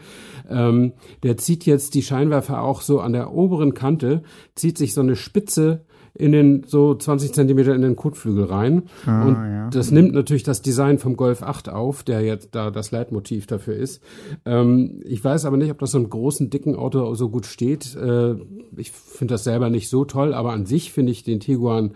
Ähm, 0.49 0.93
der 1.23 1.37
zieht 1.37 1.65
jetzt 1.65 1.93
die 1.95 2.01
Scheinwerfer 2.03 2.61
auch 2.61 2.81
so 2.81 2.99
an 2.99 3.13
der 3.13 3.31
oberen 3.33 3.73
Kante, 3.73 4.23
zieht 4.55 4.77
sich 4.77 4.93
so 4.93 5.01
eine 5.01 5.15
Spitze 5.15 5.85
in 6.17 6.31
den 6.31 6.63
so 6.65 6.95
20 6.95 7.33
Zentimeter 7.33 7.75
in 7.75 7.81
den 7.81 7.95
Kotflügel 7.95 8.45
rein. 8.45 8.83
Ah, 9.05 9.25
und 9.25 9.33
ja. 9.33 9.69
das 9.69 9.91
nimmt 9.91 10.13
natürlich 10.13 10.43
das 10.43 10.61
Design 10.61 10.97
vom 10.97 11.17
Golf 11.17 11.43
8 11.43 11.69
auf, 11.69 12.03
der 12.03 12.21
jetzt 12.21 12.49
da 12.55 12.71
das 12.71 12.91
Leitmotiv 12.91 13.47
dafür 13.47 13.75
ist. 13.75 14.01
Ähm, 14.45 15.01
ich 15.03 15.23
weiß 15.23 15.45
aber 15.45 15.57
nicht, 15.57 15.71
ob 15.71 15.79
das 15.79 15.91
so 15.91 15.97
einem 15.97 16.09
großen, 16.09 16.49
dicken 16.49 16.75
Auto 16.75 17.13
so 17.15 17.29
gut 17.29 17.45
steht. 17.45 17.95
Äh, 17.95 18.35
ich 18.77 18.91
finde 18.91 19.33
das 19.33 19.43
selber 19.43 19.69
nicht 19.69 19.89
so 19.89 20.05
toll, 20.05 20.33
aber 20.33 20.53
an 20.53 20.65
sich 20.65 20.91
finde 20.91 21.11
ich 21.11 21.23
den 21.23 21.39
Tiguan 21.39 21.91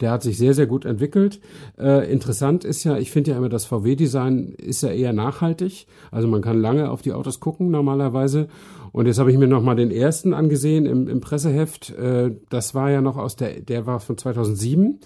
der 0.00 0.10
hat 0.10 0.22
sich 0.22 0.38
sehr, 0.38 0.54
sehr 0.54 0.66
gut 0.66 0.84
entwickelt. 0.84 1.40
Äh, 1.78 2.10
interessant 2.10 2.64
ist 2.64 2.84
ja, 2.84 2.96
ich 2.96 3.10
finde 3.10 3.32
ja 3.32 3.36
immer, 3.36 3.48
das 3.48 3.64
VW-Design 3.66 4.54
ist 4.56 4.82
ja 4.82 4.90
eher 4.90 5.12
nachhaltig. 5.12 5.86
Also 6.10 6.28
man 6.28 6.42
kann 6.42 6.60
lange 6.60 6.90
auf 6.90 7.02
die 7.02 7.12
Autos 7.12 7.40
gucken 7.40 7.70
normalerweise. 7.70 8.48
Und 8.92 9.06
jetzt 9.06 9.18
habe 9.18 9.30
ich 9.30 9.38
mir 9.38 9.46
noch 9.46 9.62
mal 9.62 9.76
den 9.76 9.90
ersten 9.90 10.34
angesehen 10.34 10.86
im, 10.86 11.06
im 11.06 11.20
Presseheft. 11.20 11.90
Äh, 11.90 12.32
das 12.48 12.74
war 12.74 12.90
ja 12.90 13.00
noch 13.00 13.16
aus 13.16 13.36
der, 13.36 13.60
der 13.60 13.86
war 13.86 14.00
von 14.00 14.18
2007. 14.18 14.98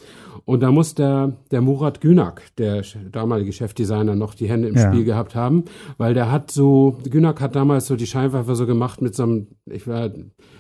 Und 0.46 0.62
da 0.62 0.70
muss 0.70 0.94
der, 0.94 1.36
der 1.50 1.60
Murat 1.60 2.00
Günak, 2.00 2.42
der 2.58 2.82
damalige 3.12 3.52
Chefdesigner, 3.52 4.14
noch 4.14 4.34
die 4.34 4.48
Hände 4.48 4.68
im 4.68 4.74
ja. 4.74 4.88
Spiel 4.88 5.04
gehabt 5.04 5.34
haben, 5.34 5.64
weil 5.96 6.14
der 6.14 6.30
hat 6.30 6.50
so, 6.50 6.98
Günak 7.08 7.40
hat 7.40 7.56
damals 7.56 7.86
so 7.86 7.96
die 7.96 8.06
Scheinwerfer 8.06 8.54
so 8.54 8.66
gemacht 8.66 9.00
mit 9.00 9.14
so 9.14 9.22
einem, 9.22 9.46
ich 9.66 9.86
war, 9.86 10.10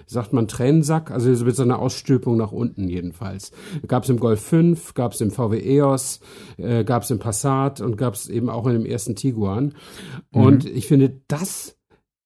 sagt 0.06 0.32
man 0.32 0.48
Tränensack, 0.48 1.10
also 1.10 1.28
mit 1.44 1.56
so 1.56 1.62
einer 1.62 1.78
Ausstülpung 1.78 2.36
nach 2.36 2.52
unten 2.52 2.88
jedenfalls. 2.88 3.52
Gab 3.86 4.04
es 4.04 4.10
im 4.10 4.20
Golf 4.24 4.40
5, 4.40 4.94
gab 4.94 5.12
es 5.12 5.20
im 5.20 5.30
VW 5.30 5.58
EOS, 5.58 6.20
äh, 6.56 6.82
gab 6.82 7.02
es 7.02 7.10
im 7.10 7.18
Passat 7.18 7.82
und 7.82 7.98
gab 7.98 8.14
es 8.14 8.30
eben 8.30 8.48
auch 8.48 8.66
in 8.66 8.72
dem 8.72 8.86
ersten 8.86 9.16
Tiguan. 9.16 9.74
Und 10.32 10.64
mhm. 10.64 10.70
ich 10.74 10.86
finde, 10.86 11.20
das 11.28 11.76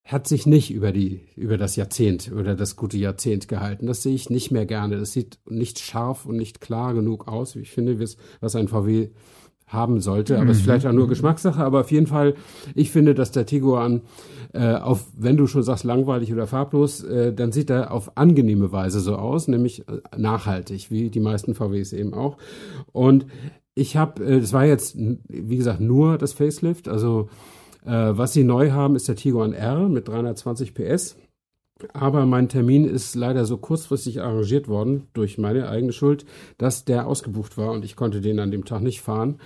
hat 0.05 0.29
sich 0.29 0.47
nicht 0.47 0.71
über 0.71 0.93
die, 0.93 1.27
über 1.35 1.59
das 1.59 1.75
Jahrzehnt 1.75 2.31
oder 2.31 2.55
das 2.55 2.77
gute 2.77 2.97
Jahrzehnt 2.97 3.49
gehalten. 3.49 3.89
Das 3.89 4.05
sehe 4.05 4.15
ich 4.15 4.31
nicht 4.31 4.53
mehr 4.53 4.65
gerne. 4.65 4.97
Das 4.97 5.13
sieht 5.13 5.41
nicht 5.45 5.81
scharf 5.81 6.25
und 6.25 6.37
nicht 6.37 6.61
klar 6.61 6.95
genug 6.95 7.27
aus. 7.27 7.57
Ich 7.57 7.71
finde, 7.71 7.99
was 8.41 8.55
ein 8.55 8.69
VW 8.69 9.11
haben 9.69 10.01
sollte. 10.01 10.37
Aber 10.37 10.45
es 10.45 10.49
mhm. 10.49 10.53
ist 10.53 10.63
vielleicht 10.63 10.87
auch 10.87 10.93
nur 10.93 11.09
Geschmackssache. 11.09 11.63
Aber 11.63 11.81
auf 11.81 11.91
jeden 11.91 12.07
Fall, 12.07 12.35
ich 12.75 12.91
finde, 12.91 13.15
dass 13.15 13.31
der 13.31 13.47
Tiguan 13.47 14.03
äh, 14.53 14.75
auf, 14.75 15.07
wenn 15.17 15.37
du 15.37 15.47
schon 15.47 15.63
sagst 15.63 15.85
langweilig 15.85 16.33
oder 16.33 16.47
farblos, 16.47 17.05
äh, 17.05 17.33
dann 17.33 17.53
sieht 17.53 17.71
er 17.71 17.93
auf 17.93 18.17
angenehme 18.17 18.73
Weise 18.73 19.01
so 19.01 19.17
aus, 19.17 19.47
nämlich 19.47 19.87
äh, 19.89 20.01
nachhaltig, 20.17 20.91
wie 20.91 21.11
die 21.11 21.21
meisten 21.21 21.55
VWs 21.55 21.93
eben 21.93 22.15
auch. 22.15 22.39
Und 22.93 23.27
ich 23.75 23.97
habe, 23.97 24.25
äh, 24.25 24.41
das 24.41 24.53
war 24.53 24.65
jetzt, 24.65 24.97
wie 24.97 25.57
gesagt, 25.57 25.81
nur 25.81 26.19
das 26.19 26.33
Facelift. 26.33 26.89
Also 26.89 27.29
äh, 27.85 27.91
was 27.91 28.33
sie 28.33 28.45
neu 28.45 28.71
haben, 28.71 28.97
ist 28.97 29.09
der 29.09 29.17
Tiguan 29.17 29.53
R 29.53 29.89
mit 29.89 30.09
320 30.09 30.75
PS. 30.75 31.17
Aber 31.93 32.27
mein 32.27 32.49
Termin 32.49 32.85
ist 32.85 33.15
leider 33.15 33.45
so 33.45 33.57
kurzfristig 33.57 34.21
arrangiert 34.21 34.69
worden 34.69 35.07
durch 35.13 35.39
meine 35.39 35.69
eigene 35.69 35.93
Schuld, 35.93 36.25
dass 36.57 36.85
der 36.85 37.07
ausgebucht 37.07 37.57
war 37.57 37.71
und 37.73 37.85
ich 37.85 37.95
konnte 37.95 38.21
den 38.21 38.41
an 38.41 38.51
dem 38.51 38.65
Tag 38.65 38.83
nicht 38.83 39.01
fahren. 39.01 39.39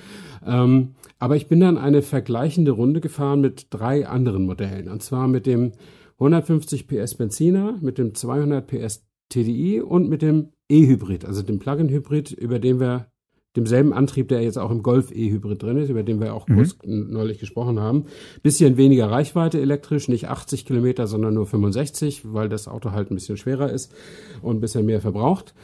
Ähm, 0.46 0.94
aber 1.18 1.36
ich 1.36 1.48
bin 1.48 1.60
dann 1.60 1.78
eine 1.78 2.02
vergleichende 2.02 2.72
Runde 2.72 3.00
gefahren 3.00 3.40
mit 3.40 3.66
drei 3.70 4.06
anderen 4.06 4.46
Modellen. 4.46 4.88
Und 4.88 5.02
zwar 5.02 5.28
mit 5.28 5.46
dem 5.46 5.72
150 6.14 6.86
PS 6.86 7.14
Benziner, 7.14 7.78
mit 7.80 7.98
dem 7.98 8.14
200 8.14 8.66
PS 8.66 9.04
TDI 9.28 9.80
und 9.80 10.08
mit 10.08 10.22
dem 10.22 10.52
E-Hybrid, 10.68 11.24
also 11.24 11.42
dem 11.42 11.58
Plug-in-Hybrid, 11.58 12.32
über 12.32 12.58
den 12.58 12.80
wir 12.80 13.11
demselben 13.56 13.92
Antrieb, 13.92 14.28
der 14.28 14.42
jetzt 14.42 14.58
auch 14.58 14.70
im 14.70 14.82
Golf 14.82 15.10
E-Hybrid 15.12 15.62
drin 15.62 15.76
ist, 15.76 15.90
über 15.90 16.02
den 16.02 16.20
wir 16.20 16.34
auch 16.34 16.48
mhm. 16.48 16.56
kurz 16.56 16.76
neulich 16.84 17.38
gesprochen 17.38 17.80
haben. 17.80 18.04
Bisschen 18.42 18.76
weniger 18.76 19.10
Reichweite 19.10 19.60
elektrisch, 19.60 20.08
nicht 20.08 20.28
80 20.28 20.64
Kilometer, 20.64 21.06
sondern 21.06 21.34
nur 21.34 21.46
65, 21.46 22.32
weil 22.32 22.48
das 22.48 22.68
Auto 22.68 22.92
halt 22.92 23.10
ein 23.10 23.14
bisschen 23.14 23.36
schwerer 23.36 23.70
ist 23.70 23.92
und 24.40 24.56
ein 24.56 24.60
bisschen 24.60 24.86
mehr 24.86 25.00
verbraucht. 25.00 25.54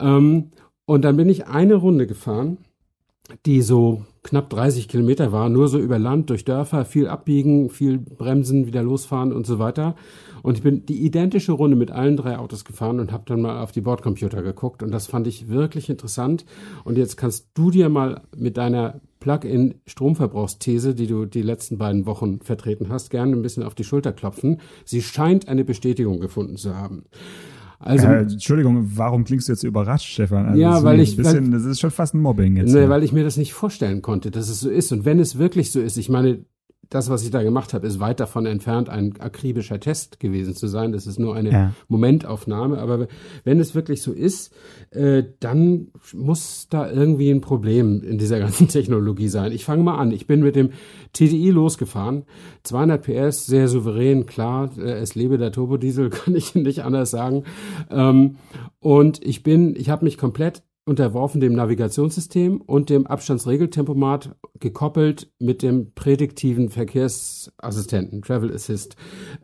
Ähm, 0.00 0.50
und 0.84 1.02
dann 1.02 1.16
bin 1.16 1.28
ich 1.28 1.46
eine 1.46 1.74
Runde 1.74 2.06
gefahren, 2.06 2.58
die 3.44 3.62
so 3.62 4.04
knapp 4.26 4.50
30 4.50 4.88
Kilometer 4.88 5.30
war, 5.30 5.48
nur 5.48 5.68
so 5.68 5.78
über 5.78 5.98
Land, 5.98 6.30
durch 6.30 6.44
Dörfer, 6.44 6.84
viel 6.84 7.06
abbiegen, 7.06 7.70
viel 7.70 7.98
bremsen, 7.98 8.66
wieder 8.66 8.82
losfahren 8.82 9.32
und 9.32 9.46
so 9.46 9.58
weiter. 9.60 9.94
Und 10.42 10.58
ich 10.58 10.62
bin 10.62 10.84
die 10.84 11.04
identische 11.04 11.52
Runde 11.52 11.76
mit 11.76 11.92
allen 11.92 12.16
drei 12.16 12.36
Autos 12.36 12.64
gefahren 12.64 12.98
und 12.98 13.12
habe 13.12 13.22
dann 13.26 13.40
mal 13.40 13.62
auf 13.62 13.70
die 13.70 13.80
Bordcomputer 13.80 14.42
geguckt 14.42 14.82
und 14.82 14.90
das 14.90 15.06
fand 15.06 15.26
ich 15.28 15.48
wirklich 15.48 15.88
interessant. 15.88 16.44
Und 16.84 16.98
jetzt 16.98 17.16
kannst 17.16 17.48
du 17.54 17.70
dir 17.70 17.88
mal 17.88 18.22
mit 18.36 18.56
deiner 18.56 19.00
Plug-in-Stromverbrauchsthese, 19.20 20.94
die 20.94 21.06
du 21.06 21.24
die 21.24 21.42
letzten 21.42 21.78
beiden 21.78 22.04
Wochen 22.06 22.40
vertreten 22.40 22.88
hast, 22.88 23.10
gerne 23.10 23.32
ein 23.32 23.42
bisschen 23.42 23.62
auf 23.62 23.74
die 23.74 23.84
Schulter 23.84 24.12
klopfen. 24.12 24.60
Sie 24.84 25.02
scheint 25.02 25.48
eine 25.48 25.64
Bestätigung 25.64 26.20
gefunden 26.20 26.56
zu 26.56 26.76
haben. 26.76 27.04
Also, 27.78 28.06
äh, 28.06 28.20
Entschuldigung, 28.20 28.90
warum 28.94 29.24
klingst 29.24 29.48
du 29.48 29.52
jetzt 29.52 29.60
so 29.60 29.68
überrascht, 29.68 30.10
Stefan? 30.10 30.46
Also 30.46 30.60
ja, 30.60 30.82
weil 30.82 31.00
ich, 31.00 31.16
bisschen, 31.16 31.52
weil, 31.52 31.58
das 31.58 31.64
ist 31.64 31.80
schon 31.80 31.90
fast 31.90 32.14
ein 32.14 32.20
Mobbing 32.20 32.56
jetzt. 32.56 32.72
Nee, 32.72 32.88
weil 32.88 33.02
ich 33.02 33.12
mir 33.12 33.24
das 33.24 33.36
nicht 33.36 33.52
vorstellen 33.52 34.02
konnte, 34.02 34.30
dass 34.30 34.48
es 34.48 34.60
so 34.60 34.70
ist. 34.70 34.92
Und 34.92 35.04
wenn 35.04 35.18
es 35.18 35.38
wirklich 35.38 35.72
so 35.72 35.80
ist, 35.80 35.96
ich 35.96 36.08
meine, 36.08 36.44
das, 36.88 37.10
was 37.10 37.24
ich 37.24 37.30
da 37.30 37.42
gemacht 37.42 37.74
habe, 37.74 37.86
ist 37.86 38.00
weit 38.00 38.20
davon 38.20 38.46
entfernt, 38.46 38.88
ein 38.88 39.14
akribischer 39.18 39.80
Test 39.80 40.20
gewesen 40.20 40.54
zu 40.54 40.68
sein. 40.68 40.92
Das 40.92 41.06
ist 41.06 41.18
nur 41.18 41.34
eine 41.34 41.50
ja. 41.50 41.72
Momentaufnahme. 41.88 42.78
Aber 42.78 43.08
wenn 43.44 43.58
es 43.60 43.74
wirklich 43.74 44.02
so 44.02 44.12
ist, 44.12 44.52
äh, 44.90 45.24
dann 45.40 45.88
muss 46.12 46.68
da 46.70 46.90
irgendwie 46.90 47.30
ein 47.30 47.40
Problem 47.40 48.02
in 48.02 48.18
dieser 48.18 48.38
ganzen 48.40 48.68
Technologie 48.68 49.28
sein. 49.28 49.52
Ich 49.52 49.64
fange 49.64 49.82
mal 49.82 49.98
an. 49.98 50.12
Ich 50.12 50.26
bin 50.26 50.42
mit 50.42 50.56
dem 50.56 50.70
TDI 51.12 51.50
losgefahren. 51.50 52.24
200 52.62 53.02
PS, 53.02 53.46
sehr 53.46 53.68
souverän, 53.68 54.26
klar. 54.26 54.70
Äh, 54.78 54.98
es 54.98 55.14
lebe 55.14 55.38
der 55.38 55.52
Turbodiesel, 55.52 56.10
kann 56.10 56.36
ich 56.36 56.54
nicht 56.54 56.84
anders 56.84 57.10
sagen. 57.10 57.44
Ähm, 57.90 58.36
und 58.78 59.24
ich 59.24 59.42
bin, 59.42 59.74
ich 59.76 59.90
habe 59.90 60.04
mich 60.04 60.18
komplett 60.18 60.62
unterworfen 60.86 61.40
dem 61.40 61.52
Navigationssystem 61.54 62.60
und 62.60 62.90
dem 62.90 63.08
Abstandsregeltempomat 63.08 64.36
gekoppelt 64.60 65.28
mit 65.40 65.62
dem 65.62 65.92
prädiktiven 65.94 66.68
Verkehrsassistenten, 66.70 68.22
Travel 68.22 68.54
Assist. 68.54 68.94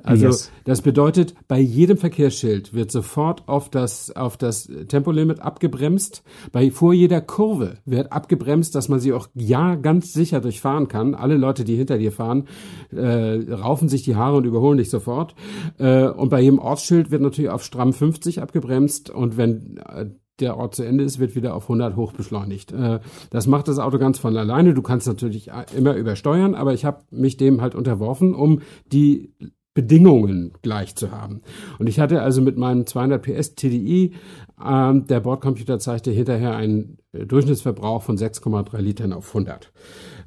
Also 0.05 0.27
yes. 0.27 0.53
das 0.65 0.83
bedeutet, 0.83 1.35
bei 1.49 1.59
jedem 1.59 1.97
Verkehrsschild 1.97 2.75
wird 2.75 2.93
sofort 2.93 3.49
auf 3.49 3.69
das, 3.69 4.15
auf 4.15 4.37
das 4.37 4.71
Tempolimit 4.87 5.41
abgebremst. 5.41 6.23
Bei 6.53 6.71
vor 6.71 6.95
jeder 6.95 7.21
Kurve 7.21 7.79
wird 7.85 8.13
abgebremst, 8.13 8.77
dass 8.77 8.89
man 8.89 9.01
sie 9.01 9.13
auch 9.13 9.27
ja 9.35 9.75
ganz 9.75 10.13
sicher 10.13 10.41
durchfahren 10.41 10.87
kann. 10.87 11.17
Alle 11.17 11.37
Leute, 11.37 11.65
die 11.65 11.75
hinter 11.75 11.99
dir 11.99 12.13
fahren, 12.13 12.47
äh, 12.93 13.53
raufen 13.53 13.89
sich 13.89 14.05
die 14.05 14.15
Haare 14.15 14.37
und 14.37 14.45
überholen 14.45 14.79
dich 14.79 14.91
sofort. 14.91 15.35
Äh, 15.79 16.07
und 16.07 16.29
bei 16.29 16.41
jedem 16.41 16.61
Ortsschild 16.61 17.11
wird 17.11 17.21
natürlich 17.21 17.51
auf 17.51 17.65
stramm 17.65 17.93
50 17.93 18.41
abgebremst. 18.41 19.11
Und 19.11 19.37
wenn 19.37 19.79
äh, 19.79 20.07
der 20.41 20.57
Ort 20.57 20.75
zu 20.75 20.85
Ende 20.85 21.05
ist, 21.05 21.19
wird 21.19 21.35
wieder 21.35 21.55
auf 21.55 21.65
100 21.65 21.97
hoch 21.97 22.13
beschleunigt. 22.13 22.73
Äh, 22.73 23.01
das 23.31 23.47
macht 23.47 23.69
das 23.69 23.79
Auto 23.79 23.99
ganz 23.99 24.19
von 24.19 24.37
alleine. 24.37 24.75
Du 24.75 24.83
kannst 24.83 25.07
natürlich 25.07 25.51
immer 25.77 25.95
übersteuern, 25.95 26.55
aber 26.55 26.75
ich 26.75 26.85
habe 26.85 27.05
mich 27.11 27.37
dem 27.37 27.61
halt 27.61 27.75
unterworfen, 27.75 28.35
um 28.35 28.61
die 28.87 29.35
Bedingungen 29.75 30.53
gleich 30.61 30.97
zu 30.97 31.13
haben. 31.13 31.41
Und 31.79 31.89
ich 31.89 31.99
hatte 31.99 32.21
also 32.21 32.43
mit 32.43 32.59
meinem 32.59 32.87
200 32.87 33.23
PS 33.23 33.55
TDI, 33.55 34.15
äh, 34.63 35.01
der 35.01 35.21
Bordcomputer 35.21 35.79
zeigte 35.79 36.11
hinterher 36.11 36.57
einen 36.57 36.99
Durchschnittsverbrauch 37.13 38.03
von 38.03 38.17
6,3 38.17 38.79
Litern 38.81 39.13
auf 39.13 39.29
100. 39.29 39.73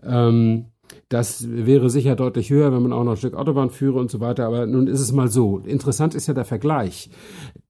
Ähm, 0.03 0.65
das 1.09 1.47
wäre 1.49 1.89
sicher 1.89 2.15
deutlich 2.15 2.49
höher, 2.49 2.71
wenn 2.71 2.81
man 2.81 2.93
auch 2.93 3.03
noch 3.03 3.11
ein 3.11 3.17
Stück 3.17 3.35
Autobahn 3.35 3.69
führe 3.69 3.99
und 3.99 4.09
so 4.09 4.19
weiter. 4.19 4.45
Aber 4.45 4.65
nun 4.65 4.87
ist 4.87 4.99
es 4.99 5.11
mal 5.11 5.27
so. 5.27 5.59
Interessant 5.59 6.15
ist 6.15 6.27
ja 6.27 6.33
der 6.33 6.45
Vergleich. 6.45 7.09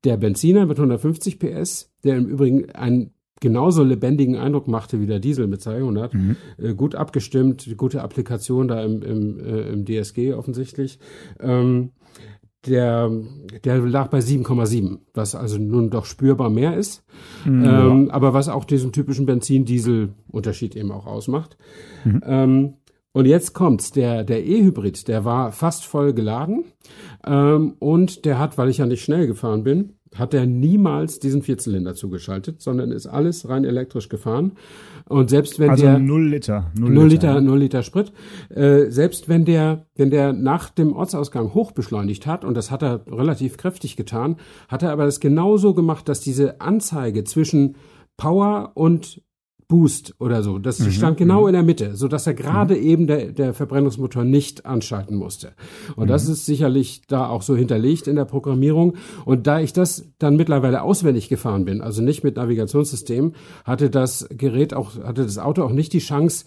Der 0.03 0.17
Benziner 0.17 0.65
mit 0.65 0.77
150 0.77 1.39
PS, 1.39 1.91
der 2.03 2.17
im 2.17 2.27
Übrigen 2.27 2.69
einen 2.71 3.11
genauso 3.41 3.83
lebendigen 3.83 4.37
Eindruck 4.37 4.67
machte 4.67 4.99
wie 5.01 5.07
der 5.07 5.19
Diesel 5.19 5.47
mit 5.47 5.61
200. 5.61 6.13
Mhm. 6.13 6.35
Äh, 6.57 6.73
gut 6.73 6.95
abgestimmt, 6.95 7.75
gute 7.77 8.01
Applikation 8.01 8.67
da 8.67 8.83
im, 8.83 9.01
im, 9.01 9.39
äh, 9.39 9.69
im 9.69 9.85
DSG 9.85 10.33
offensichtlich. 10.33 10.99
Ähm, 11.39 11.91
der, 12.65 13.11
der 13.63 13.77
lag 13.79 14.09
bei 14.09 14.19
7,7, 14.19 14.99
was 15.13 15.35
also 15.35 15.57
nun 15.59 15.89
doch 15.89 16.05
spürbar 16.05 16.49
mehr 16.49 16.75
ist, 16.75 17.03
mhm. 17.45 17.63
ähm, 17.63 18.09
aber 18.09 18.33
was 18.33 18.49
auch 18.49 18.65
diesen 18.65 18.91
typischen 18.91 19.25
Benzin-Diesel-Unterschied 19.25 20.75
eben 20.75 20.91
auch 20.91 21.05
ausmacht. 21.05 21.57
Mhm. 22.03 22.21
Ähm, 22.25 22.73
und 23.15 23.27
jetzt 23.27 23.53
kommt's, 23.53 23.93
der, 23.93 24.25
der 24.25 24.45
E-Hybrid, 24.45 25.07
der 25.07 25.23
war 25.23 25.53
fast 25.53 25.85
voll 25.85 26.11
geladen. 26.11 26.65
Ähm, 27.25 27.75
und 27.79 28.25
der 28.25 28.39
hat, 28.39 28.57
weil 28.57 28.67
ich 28.67 28.79
ja 28.79 28.85
nicht 28.85 29.05
schnell 29.05 29.25
gefahren 29.25 29.63
bin, 29.63 29.93
hat 30.13 30.33
er 30.33 30.45
niemals 30.45 31.19
diesen 31.19 31.41
Vierzylinder 31.41 31.95
zugeschaltet, 31.95 32.61
sondern 32.61 32.91
ist 32.91 33.07
alles 33.07 33.47
rein 33.47 33.63
elektrisch 33.63 34.09
gefahren. 34.09 34.57
Und 35.07 35.29
selbst 35.29 35.59
wenn 35.59 35.69
also 35.69 35.85
der 35.85 35.97
null 35.97 36.27
Liter, 36.27 36.73
null, 36.77 36.89
null 36.89 37.07
Liter, 37.07 37.27
Liter, 37.35 37.41
null 37.41 37.59
Liter 37.59 37.83
Sprit, 37.83 38.11
äh, 38.49 38.87
selbst 38.89 39.29
wenn 39.29 39.45
der, 39.45 39.85
wenn 39.95 40.09
der 40.09 40.33
nach 40.33 40.69
dem 40.69 40.91
Ortsausgang 40.91 41.53
hochbeschleunigt 41.53 42.27
hat, 42.27 42.43
und 42.43 42.57
das 42.57 42.69
hat 42.69 42.83
er 42.83 43.07
relativ 43.07 43.55
kräftig 43.55 43.95
getan, 43.95 44.35
hat 44.67 44.83
er 44.83 44.91
aber 44.91 45.05
das 45.05 45.21
genauso 45.21 45.73
gemacht, 45.73 46.09
dass 46.09 46.19
diese 46.19 46.59
Anzeige 46.59 47.23
zwischen 47.23 47.77
Power 48.17 48.71
und 48.75 49.21
Boost 49.67 50.13
oder 50.19 50.43
so. 50.43 50.59
Das 50.59 50.79
mhm, 50.79 50.91
stand 50.91 51.17
genau 51.17 51.41
mhm. 51.41 51.47
in 51.47 51.53
der 51.53 51.63
Mitte, 51.63 51.95
so 51.95 52.07
dass 52.07 52.27
er 52.27 52.33
gerade 52.33 52.75
mhm. 52.75 52.83
eben 52.83 53.07
der, 53.07 53.31
der 53.31 53.53
Verbrennungsmotor 53.53 54.23
nicht 54.23 54.65
anschalten 54.65 55.15
musste. 55.15 55.53
Und 55.95 56.09
das 56.09 56.27
mhm. 56.27 56.33
ist 56.33 56.45
sicherlich 56.45 57.01
da 57.07 57.27
auch 57.27 57.41
so 57.41 57.55
hinterlegt 57.55 58.07
in 58.07 58.15
der 58.15 58.25
Programmierung. 58.25 58.95
Und 59.25 59.47
da 59.47 59.59
ich 59.59 59.73
das 59.73 60.05
dann 60.19 60.35
mittlerweile 60.35 60.83
auswendig 60.83 61.29
gefahren 61.29 61.65
bin, 61.65 61.81
also 61.81 62.01
nicht 62.01 62.23
mit 62.23 62.35
Navigationssystem, 62.35 63.33
hatte 63.63 63.89
das 63.89 64.27
Gerät 64.29 64.73
auch, 64.73 64.95
hatte 65.03 65.23
das 65.23 65.37
Auto 65.37 65.63
auch 65.63 65.71
nicht 65.71 65.93
die 65.93 65.99
Chance, 65.99 66.45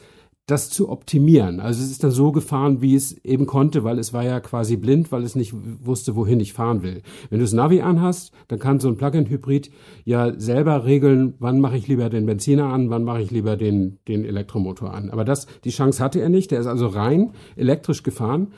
das 0.49 0.71
zu 0.71 0.89
optimieren. 0.89 1.61
Also 1.61 1.85
es 1.85 1.91
ist 1.91 2.03
dann 2.03 2.11
so 2.11 2.33
gefahren, 2.33 2.81
wie 2.81 2.95
es 2.95 3.13
eben 3.23 3.45
konnte, 3.45 3.85
weil 3.85 3.99
es 3.99 4.15
war 4.15 4.25
ja 4.25 4.41
quasi 4.41 4.79
blind, 4.79 5.13
weil 5.13 5.23
es 5.23 5.37
nicht 5.37 5.55
wusste, 5.85 6.17
wohin 6.17 6.41
ich 6.41 6.55
fahren 6.55 6.83
will. 6.83 7.03
Wenn 7.29 7.39
du 7.39 7.45
das 7.45 7.53
Navi 7.53 7.83
anhast, 7.83 8.33
dann 8.49 8.59
kann 8.59 8.81
so 8.81 8.89
ein 8.89 8.97
Plug-in-Hybrid 8.97 9.71
ja 10.07 10.33
selber 10.41 10.87
regeln, 10.87 11.35
wann 11.39 11.61
mache 11.61 11.77
ich 11.77 11.87
lieber 11.87 12.09
den 12.09 12.25
Benziner 12.25 12.73
an, 12.73 12.89
wann 12.89 13.05
mache 13.05 13.21
ich 13.21 13.31
lieber 13.31 13.59
den, 13.59 13.99
den 14.09 14.25
Elektromotor 14.25 14.95
an. 14.95 15.11
Aber 15.11 15.27
das, 15.27 15.47
die 15.65 15.71
Chance 15.71 16.03
hatte 16.03 16.21
er 16.21 16.31
nicht. 16.31 16.51
Der 16.51 16.61
ist 16.61 16.67
also 16.67 16.87
rein 16.87 17.33
elektrisch 17.55 18.03
gefahren. 18.03 18.49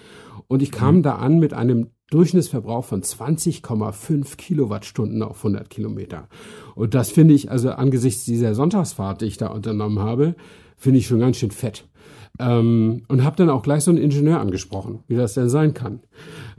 Und 0.46 0.62
ich 0.62 0.70
kam 0.70 0.98
mhm. 0.98 1.02
da 1.02 1.16
an 1.16 1.40
mit 1.40 1.54
einem 1.54 1.88
Durchschnittsverbrauch 2.10 2.84
von 2.84 3.02
20,5 3.02 4.36
Kilowattstunden 4.36 5.24
auf 5.24 5.38
100 5.38 5.68
Kilometer. 5.68 6.28
Und 6.76 6.94
das 6.94 7.10
finde 7.10 7.34
ich, 7.34 7.50
also 7.50 7.70
angesichts 7.70 8.24
dieser 8.24 8.54
Sonntagsfahrt, 8.54 9.22
die 9.22 9.26
ich 9.26 9.38
da 9.38 9.48
unternommen 9.48 9.98
habe, 9.98 10.36
finde 10.80 10.98
ich 10.98 11.06
schon 11.06 11.20
ganz 11.20 11.36
schön 11.36 11.52
fett. 11.52 11.86
Ähm, 12.40 13.02
und 13.08 13.22
habe 13.22 13.36
dann 13.36 13.50
auch 13.50 13.62
gleich 13.62 13.84
so 13.84 13.90
einen 13.90 14.00
Ingenieur 14.00 14.40
angesprochen, 14.40 15.00
wie 15.06 15.14
das 15.14 15.34
denn 15.34 15.48
sein 15.48 15.74
kann. 15.74 16.00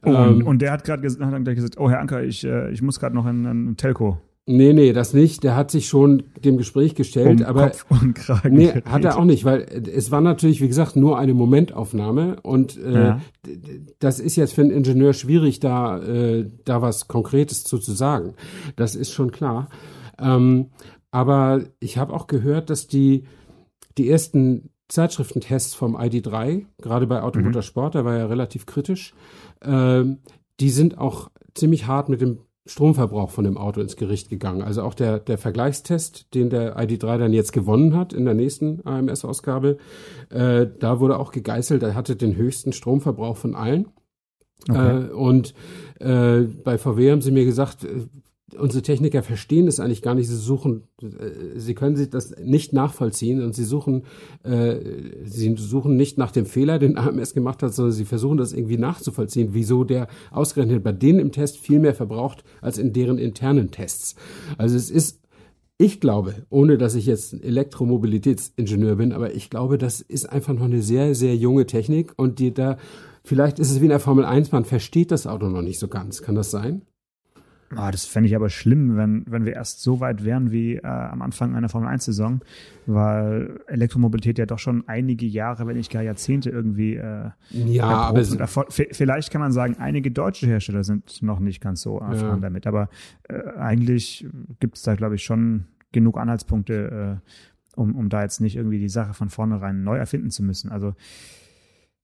Oh, 0.05 0.11
ähm, 0.11 0.45
und 0.45 0.61
der 0.61 0.71
hat 0.71 0.83
gerade 0.83 1.01
ges 1.01 1.17
gesagt, 1.17 1.77
oh 1.79 1.89
Herr 1.89 1.99
Anker, 1.99 2.23
ich, 2.23 2.43
äh, 2.43 2.71
ich 2.71 2.81
muss 2.81 2.99
gerade 2.99 3.15
noch 3.15 3.25
in, 3.25 3.45
in 3.45 3.77
Telco. 3.77 4.17
Nee, 4.47 4.73
nee, 4.73 4.91
das 4.91 5.13
nicht. 5.13 5.43
Der 5.43 5.55
hat 5.55 5.71
sich 5.71 5.87
schon 5.87 6.23
dem 6.43 6.57
Gespräch 6.57 6.95
gestellt, 6.95 7.41
um 7.41 7.45
aber 7.45 7.69
Kopf 7.69 7.85
und 7.89 8.15
Kragen 8.15 8.55
nee, 8.55 8.69
hat 8.85 9.05
er 9.05 9.17
auch 9.17 9.23
nicht, 9.23 9.45
weil 9.45 9.61
es 9.61 10.11
war 10.11 10.19
natürlich, 10.19 10.61
wie 10.61 10.67
gesagt, 10.67 10.95
nur 10.95 11.17
eine 11.17 11.33
Momentaufnahme 11.33 12.37
und 12.41 12.77
äh, 12.77 12.93
ja. 12.93 13.21
das 13.99 14.19
ist 14.19 14.35
jetzt 14.35 14.53
für 14.53 14.61
einen 14.61 14.71
Ingenieur 14.71 15.13
schwierig, 15.13 15.59
da 15.59 15.99
äh, 15.99 16.47
da 16.65 16.81
was 16.81 17.07
Konkretes 17.07 17.63
zu, 17.63 17.77
zu 17.77 17.93
sagen. 17.93 18.33
Das 18.75 18.95
ist 18.95 19.11
schon 19.11 19.31
klar. 19.31 19.69
Ähm, 20.19 20.71
aber 21.11 21.61
ich 21.79 21.97
habe 21.97 22.13
auch 22.13 22.27
gehört, 22.27 22.69
dass 22.69 22.87
die 22.87 23.25
die 23.97 24.09
ersten 24.09 24.69
Zeitschriftentests 24.87 25.73
vom 25.73 25.95
ID3, 25.95 26.65
gerade 26.81 27.07
bei 27.07 27.21
Automotor 27.21 27.61
mhm. 27.61 27.65
Sport, 27.65 27.95
der 27.95 28.05
war 28.05 28.17
ja 28.17 28.25
relativ 28.25 28.65
kritisch, 28.65 29.13
äh, 29.61 30.03
die 30.59 30.69
sind 30.69 30.97
auch 30.97 31.31
ziemlich 31.53 31.87
hart 31.87 32.09
mit 32.09 32.21
dem 32.21 32.39
Stromverbrauch 32.65 33.31
von 33.31 33.43
dem 33.43 33.57
Auto 33.57 33.81
ins 33.81 33.95
Gericht 33.95 34.29
gegangen. 34.29 34.61
Also 34.61 34.83
auch 34.83 34.93
der, 34.93 35.19
der 35.19 35.37
Vergleichstest, 35.37 36.33
den 36.35 36.49
der 36.49 36.77
ID3 36.77 37.17
dann 37.17 37.33
jetzt 37.33 37.53
gewonnen 37.53 37.95
hat 37.95 38.13
in 38.13 38.25
der 38.25 38.35
nächsten 38.35 38.85
AMS-Ausgabe, 38.85 39.77
äh, 40.29 40.67
da 40.79 40.99
wurde 40.99 41.17
auch 41.17 41.31
gegeißelt, 41.31 41.81
er 41.81 41.95
hatte 41.95 42.15
den 42.15 42.35
höchsten 42.35 42.71
Stromverbrauch 42.71 43.37
von 43.37 43.55
allen. 43.55 43.87
Okay. 44.69 45.05
Äh, 45.05 45.09
und 45.11 45.55
äh, 45.99 46.41
bei 46.41 46.77
VW 46.77 47.11
haben 47.11 47.21
sie 47.21 47.31
mir 47.31 47.45
gesagt, 47.45 47.83
äh, 47.83 48.07
unsere 48.57 48.81
Techniker 48.81 49.23
verstehen 49.23 49.67
es 49.67 49.79
eigentlich 49.79 50.01
gar 50.01 50.15
nicht. 50.15 50.27
Sie 50.27 50.35
suchen, 50.35 50.83
äh, 51.01 51.07
sie 51.55 51.73
können 51.75 51.95
sich 51.95 52.09
das 52.09 52.35
nicht 52.43 52.73
nachvollziehen 52.73 53.41
und 53.41 53.55
sie 53.55 53.63
suchen, 53.63 54.03
äh, 54.43 54.77
sie 55.23 55.55
suchen 55.57 55.95
nicht 55.95 56.17
nach 56.17 56.31
dem 56.31 56.45
Fehler, 56.45 56.79
den 56.79 56.97
AMS 56.97 57.33
gemacht 57.33 57.63
hat, 57.63 57.73
sondern 57.73 57.93
sie 57.93 58.05
versuchen 58.05 58.37
das 58.37 58.53
irgendwie 58.53 58.77
nachzuvollziehen, 58.77 59.49
wieso 59.51 59.83
der 59.83 60.07
ausgerechnet 60.31 60.83
bei 60.83 60.91
denen 60.91 61.19
im 61.19 61.31
Test 61.31 61.57
viel 61.57 61.79
mehr 61.79 61.95
verbraucht 61.95 62.43
als 62.61 62.77
in 62.77 62.93
deren 62.93 63.17
internen 63.17 63.71
Tests. 63.71 64.15
Also 64.57 64.75
es 64.75 64.89
ist 64.89 65.21
ich 65.81 65.99
glaube, 65.99 66.45
ohne 66.51 66.77
dass 66.77 66.93
ich 66.93 67.07
jetzt 67.07 67.33
Elektromobilitätsingenieur 67.43 68.97
bin, 68.97 69.13
aber 69.13 69.33
ich 69.33 69.49
glaube, 69.49 69.79
das 69.79 69.99
ist 69.99 70.29
einfach 70.29 70.53
noch 70.53 70.65
eine 70.65 70.83
sehr, 70.83 71.15
sehr 71.15 71.35
junge 71.35 71.65
Technik 71.65 72.13
und 72.17 72.37
die 72.37 72.53
da, 72.53 72.77
vielleicht 73.23 73.57
ist 73.57 73.71
es 73.71 73.81
wie 73.81 73.85
in 73.85 73.89
der 73.89 73.99
Formel 73.99 74.23
1, 74.23 74.51
man 74.51 74.63
versteht 74.63 75.09
das 75.09 75.25
Auto 75.25 75.49
noch 75.49 75.63
nicht 75.63 75.79
so 75.79 75.87
ganz. 75.87 76.21
Kann 76.21 76.35
das 76.35 76.51
sein? 76.51 76.83
Ah, 77.75 77.91
das 77.91 78.05
fände 78.05 78.27
ich 78.27 78.35
aber 78.35 78.49
schlimm, 78.49 78.97
wenn, 78.97 79.23
wenn 79.27 79.45
wir 79.45 79.53
erst 79.53 79.81
so 79.81 79.99
weit 79.99 80.25
wären 80.25 80.51
wie 80.51 80.75
äh, 80.75 80.85
am 80.85 81.21
Anfang 81.21 81.55
einer 81.55 81.69
Formel-1-Saison, 81.69 82.41
weil 82.85 83.59
Elektromobilität 83.67 84.37
ja 84.37 84.45
doch 84.45 84.59
schon 84.59 84.87
einige 84.87 85.25
Jahre, 85.25 85.67
wenn 85.67 85.77
nicht 85.77 85.91
gar 85.91 86.03
Jahrzehnte 86.03 86.49
irgendwie 86.49 86.95
äh, 86.95 87.29
ja, 87.49 87.85
aber 87.85 88.23
vielleicht 88.23 89.31
kann 89.31 89.41
man 89.41 89.51
sagen, 89.51 89.77
einige 89.79 90.11
deutsche 90.11 90.47
Hersteller 90.47 90.83
sind 90.83 91.21
noch 91.21 91.39
nicht 91.39 91.61
ganz 91.61 91.81
so 91.81 91.99
erfahren 91.99 92.35
ja. 92.35 92.37
damit, 92.37 92.67
aber 92.67 92.89
äh, 93.29 93.41
eigentlich 93.57 94.27
gibt 94.59 94.77
es 94.77 94.83
da, 94.83 94.95
glaube 94.95 95.15
ich, 95.15 95.23
schon 95.23 95.65
genug 95.91 96.17
Anhaltspunkte, 96.17 97.19
äh, 97.23 97.79
um, 97.79 97.95
um 97.95 98.09
da 98.09 98.21
jetzt 98.23 98.41
nicht 98.41 98.55
irgendwie 98.55 98.79
die 98.79 98.89
Sache 98.89 99.13
von 99.13 99.29
vornherein 99.29 99.83
neu 99.83 99.97
erfinden 99.97 100.29
zu 100.29 100.43
müssen. 100.43 100.71
Also 100.71 100.93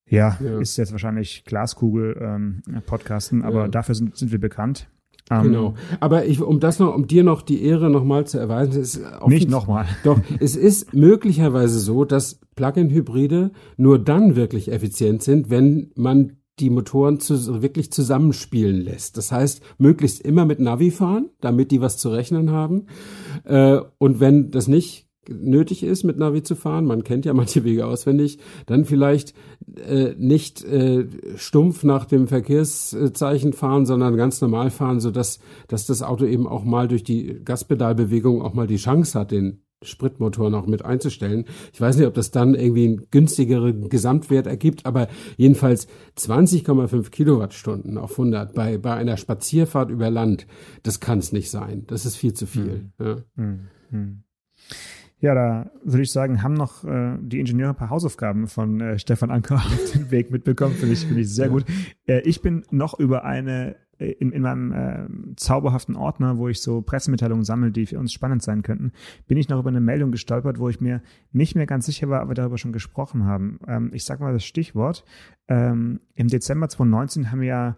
ja, 0.10 0.38
ja. 0.40 0.60
ist 0.60 0.78
jetzt 0.78 0.92
wahrscheinlich 0.92 1.44
Glaskugel 1.46 2.18
ähm, 2.22 2.62
Podcasten, 2.86 3.44
aber 3.44 3.64
ja. 3.64 3.68
dafür 3.68 3.96
sind, 3.96 4.16
sind 4.16 4.32
wir 4.32 4.40
bekannt. 4.40 4.90
Ähm, 5.30 5.44
genau. 5.44 5.74
Aber 6.00 6.26
ich, 6.26 6.42
um 6.42 6.60
das 6.60 6.80
noch, 6.80 6.96
um 6.96 7.08
dir 7.08 7.24
noch 7.24 7.42
die 7.42 7.64
Ehre 7.64 7.90
nochmal 7.90 8.26
zu 8.26 8.38
erweisen, 8.38 8.82
ist 8.82 9.02
nicht 9.28 9.50
nochmal. 9.50 9.86
Doch, 10.04 10.20
es 10.40 10.56
ist 10.56 10.94
möglicherweise 10.94 11.80
so, 11.80 12.06
dass 12.06 12.40
Plug-in-Hybride 12.56 13.52
nur 13.76 14.00
dann 14.00 14.36
wirklich 14.36 14.72
effizient 14.72 15.24
sind, 15.24 15.50
wenn 15.50 15.92
man 15.96 16.38
die 16.60 16.70
Motoren 16.70 17.20
zu, 17.20 17.62
wirklich 17.62 17.92
zusammenspielen 17.92 18.82
lässt. 18.82 19.18
Das 19.18 19.32
heißt, 19.32 19.62
möglichst 19.78 20.22
immer 20.22 20.46
mit 20.46 20.60
Navi 20.60 20.92
fahren, 20.92 21.30
damit 21.40 21.72
die 21.72 21.82
was 21.82 21.98
zu 21.98 22.10
rechnen 22.10 22.52
haben. 22.52 22.88
Äh, 23.44 23.80
und 24.00 24.20
wenn 24.20 24.50
das 24.50 24.68
nicht 24.68 25.07
nötig 25.30 25.84
ist, 25.84 26.04
mit 26.04 26.18
Navi 26.18 26.44
zu 26.44 26.56
fahren, 26.56 26.86
man 26.86 27.04
kennt 27.04 27.26
ja 27.26 27.34
manche 27.34 27.64
Wege 27.64 27.86
auswendig, 27.86 28.40
dann 28.66 28.86
vielleicht 28.86 29.34
äh, 29.88 30.14
nicht 30.18 30.64
äh, 30.64 31.08
stumpf 31.36 31.84
nach 31.84 32.06
dem 32.06 32.28
Verkehrszeichen 32.28 33.54
fahren, 33.54 33.86
sondern 33.86 34.18
ganz 34.18 34.42
normal 34.42 34.70
fahren, 34.70 35.00
so 35.00 35.12
dass, 35.12 35.40
dass 35.68 35.86
das 35.86 36.02
Auto 36.02 36.26
eben 36.26 36.48
auch 36.48 36.64
mal 36.64 36.88
durch 36.88 37.04
die 37.04 37.42
Gaspedalbewegung 37.44 38.42
auch 38.42 38.54
mal 38.54 38.68
die 38.68 38.78
Chance 38.78 39.20
hat, 39.20 39.32
den 39.32 39.62
Spritmotor 39.84 40.50
noch 40.50 40.66
mit 40.66 40.84
einzustellen. 40.84 41.46
Ich 41.72 41.80
weiß 41.80 41.98
nicht, 41.98 42.08
ob 42.08 42.16
das 42.16 42.32
dann 42.32 42.56
irgendwie 42.56 42.86
einen 42.86 43.08
günstigeren 43.12 43.90
Gesamtwert 43.90 44.48
ergibt, 44.48 44.86
aber 44.86 45.08
jedenfalls 45.38 45.88
20,5 46.18 47.12
Kilowattstunden 47.12 47.98
auf 47.98 48.12
100 48.12 48.54
bei, 48.56 48.78
bei 48.78 48.96
einer 48.96 49.18
Spazierfahrt 49.18 49.92
über 49.92 50.10
Land, 50.10 50.48
das 50.84 51.00
kann 51.00 51.20
es 51.20 51.32
nicht 51.32 51.52
sein. 51.52 51.84
Das 51.88 52.06
ist 52.06 52.16
viel 52.16 52.34
zu 52.34 52.48
viel. 52.48 52.90
Hm. 52.98 53.06
Ja. 53.06 53.16
Hm. 53.36 53.60
Hm. 53.92 54.24
Ja, 55.20 55.34
da 55.34 55.72
würde 55.84 56.04
ich 56.04 56.12
sagen, 56.12 56.44
haben 56.44 56.54
noch 56.54 56.84
äh, 56.84 57.18
die 57.20 57.40
Ingenieure 57.40 57.72
ein 57.72 57.76
paar 57.76 57.90
Hausaufgaben 57.90 58.48
von 58.48 58.80
äh, 58.82 59.00
Stefan 59.00 59.32
Anker 59.32 59.56
auf 59.56 59.92
den 59.94 60.12
Weg 60.12 60.32
mitbekommen. 60.32 60.76
Finde 60.76 60.94
ich, 60.94 61.06
finde 61.06 61.22
ich 61.22 61.34
sehr 61.34 61.50
gut. 61.50 61.66
Äh, 62.06 62.22
ich 62.22 62.42
bin 62.42 62.64
noch 62.70 63.00
über 63.00 63.26
eine 63.26 63.76
äh, 64.00 64.12
in, 64.12 64.32
in 64.32 64.42
meinem 64.42 64.72
äh, 64.72 65.36
zauberhaften 65.36 65.96
Ordner, 65.96 66.38
wo 66.38 66.48
ich 66.48 66.62
so 66.62 66.82
Pressemitteilungen 66.82 67.44
sammle, 67.44 67.72
die 67.72 67.86
für 67.86 68.00
uns 68.00 68.14
spannend 68.14 68.44
sein 68.44 68.62
könnten, 68.62 68.92
bin 69.28 69.38
ich 69.38 69.50
noch 69.50 69.60
über 69.60 69.70
eine 69.70 69.82
Meldung 69.82 70.12
gestolpert, 70.12 70.60
wo 70.60 70.70
ich 70.70 70.82
mir 70.82 71.02
nicht 71.32 71.56
mehr 71.56 71.66
ganz 71.66 71.86
sicher 71.86 72.10
war, 72.10 72.24
ob 72.24 72.30
wir 72.30 72.36
darüber 72.36 72.58
schon 72.58 72.74
gesprochen 72.74 73.26
haben. 73.26 73.60
Ähm, 73.68 73.92
ich 73.94 74.06
sage 74.06 74.24
mal 74.24 74.34
das 74.34 74.46
Stichwort. 74.46 75.04
Ähm, 75.48 76.00
Im 76.16 76.28
Dezember 76.28 76.70
2019 76.70 77.32
haben 77.32 77.42
wir 77.42 77.48
ja 77.48 77.78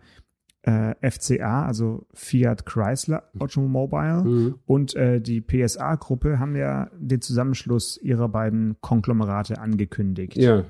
äh, 0.63 0.93
FCA, 1.09 1.65
also 1.65 2.05
Fiat 2.13 2.65
Chrysler 2.65 3.23
Automobile 3.39 4.23
mhm. 4.23 4.55
und 4.65 4.95
äh, 4.95 5.21
die 5.21 5.41
PSA-Gruppe 5.41 6.39
haben 6.39 6.55
ja 6.55 6.89
den 6.97 7.21
Zusammenschluss 7.21 7.97
ihrer 8.01 8.27
beiden 8.27 8.75
Konglomerate 8.81 9.59
angekündigt. 9.59 10.35
Ja. 10.35 10.65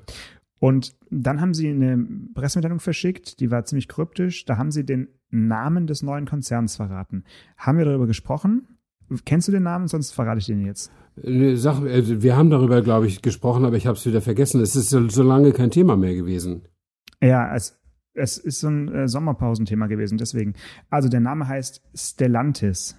Und 0.60 0.95
dann 1.10 1.41
haben 1.41 1.54
sie 1.54 1.69
eine 1.69 2.06
Pressemitteilung 2.36 2.80
verschickt, 2.80 3.39
die 3.39 3.49
war 3.49 3.63
ziemlich 3.65 3.88
kryptisch. 3.88 4.45
Da 4.45 4.58
haben 4.58 4.71
sie 4.71 4.86
den 4.86 5.08
Namen 5.32 5.88
des 5.88 6.04
neuen 6.04 6.25
Konzerns 6.25 6.75
verraten. 6.75 7.23
Haben 7.58 7.78
wir 7.78 7.86
darüber 7.86 8.08
gesprochen? 8.08 8.67
Kennst 9.25 9.47
du 9.47 9.52
den 9.52 9.63
Namen? 9.63 9.88
Sonst 9.88 10.12
verrate 10.12 10.39
ich 10.39 10.45
den 10.45 10.65
jetzt. 10.65 10.91
Äh, 11.23 11.56
sag, 11.56 11.82
äh, 11.82 12.21
wir 12.21 12.38
haben 12.38 12.49
darüber, 12.49 12.82
glaube 12.82 13.08
ich, 13.08 13.21
gesprochen, 13.21 13.65
aber 13.65 13.75
ich 13.75 13.88
habe 13.88 13.97
es 13.97 14.06
wieder 14.06 14.21
vergessen. 14.21 14.62
Es 14.62 14.75
ist 14.75 14.89
so, 14.89 15.08
so 15.10 15.23
lange 15.23 15.52
kein 15.52 15.71
Thema 15.71 15.97
mehr 15.97 16.13
gewesen. 16.13 16.63
Ja, 17.21 17.56
es, 17.56 17.79
es 18.13 18.38
ist 18.38 18.60
so 18.60 18.67
ein 18.67 18.93
äh, 18.93 19.08
Sommerpausenthema 19.08 19.88
gewesen, 19.88 20.17
deswegen. 20.17 20.54
Also 20.89 21.10
der 21.10 21.19
Name 21.19 21.48
heißt 21.48 21.82
Stellantis. 21.93 22.95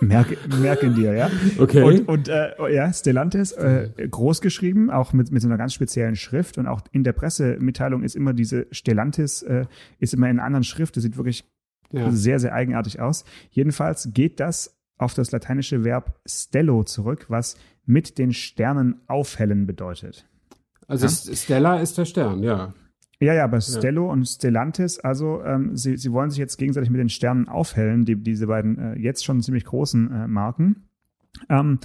Merke, 0.00 0.36
merken 0.60 0.94
dir, 0.94 1.14
ja. 1.14 1.30
Okay. 1.58 1.82
Und, 1.82 2.08
und 2.08 2.28
äh, 2.28 2.50
ja, 2.72 2.92
Stellantis, 2.92 3.52
äh, 3.52 3.88
groß 4.10 4.40
geschrieben, 4.40 4.90
auch 4.90 5.12
mit, 5.12 5.30
mit 5.30 5.42
so 5.42 5.48
einer 5.48 5.56
ganz 5.56 5.74
speziellen 5.74 6.16
Schrift. 6.16 6.58
Und 6.58 6.66
auch 6.66 6.82
in 6.92 7.02
der 7.02 7.12
Pressemitteilung 7.12 8.02
ist 8.02 8.14
immer 8.14 8.34
diese 8.34 8.66
Stellantis, 8.70 9.42
äh, 9.42 9.66
ist 9.98 10.14
immer 10.14 10.28
in 10.28 10.38
einer 10.38 10.46
anderen 10.46 10.64
Schrift. 10.64 10.96
Das 10.96 11.02
sieht 11.02 11.16
wirklich 11.16 11.44
ja. 11.92 12.10
sehr, 12.10 12.38
sehr 12.38 12.52
eigenartig 12.52 13.00
aus. 13.00 13.24
Jedenfalls 13.50 14.10
geht 14.12 14.40
das 14.40 14.76
auf 14.98 15.14
das 15.14 15.30
lateinische 15.32 15.84
Verb 15.84 16.20
stello 16.26 16.84
zurück, 16.84 17.26
was 17.28 17.56
mit 17.84 18.18
den 18.18 18.32
Sternen 18.32 19.00
aufhellen 19.06 19.66
bedeutet. 19.66 20.26
Also 20.88 21.06
ja? 21.06 21.36
Stella 21.36 21.80
ist 21.80 21.98
der 21.98 22.04
Stern, 22.04 22.42
ja. 22.42 22.74
Ja, 23.20 23.32
ja, 23.32 23.44
aber 23.44 23.60
Stello 23.60 24.06
ja. 24.06 24.12
und 24.12 24.26
Stellantis, 24.26 24.98
also 24.98 25.42
ähm, 25.42 25.74
sie, 25.76 25.96
sie 25.96 26.12
wollen 26.12 26.30
sich 26.30 26.38
jetzt 26.38 26.58
gegenseitig 26.58 26.90
mit 26.90 27.00
den 27.00 27.08
Sternen 27.08 27.48
aufhellen, 27.48 28.04
die, 28.04 28.16
diese 28.16 28.46
beiden 28.46 28.78
äh, 28.78 28.98
jetzt 28.98 29.24
schon 29.24 29.40
ziemlich 29.40 29.64
großen 29.64 30.12
äh, 30.12 30.28
Marken. 30.28 30.88
Ähm, 31.48 31.78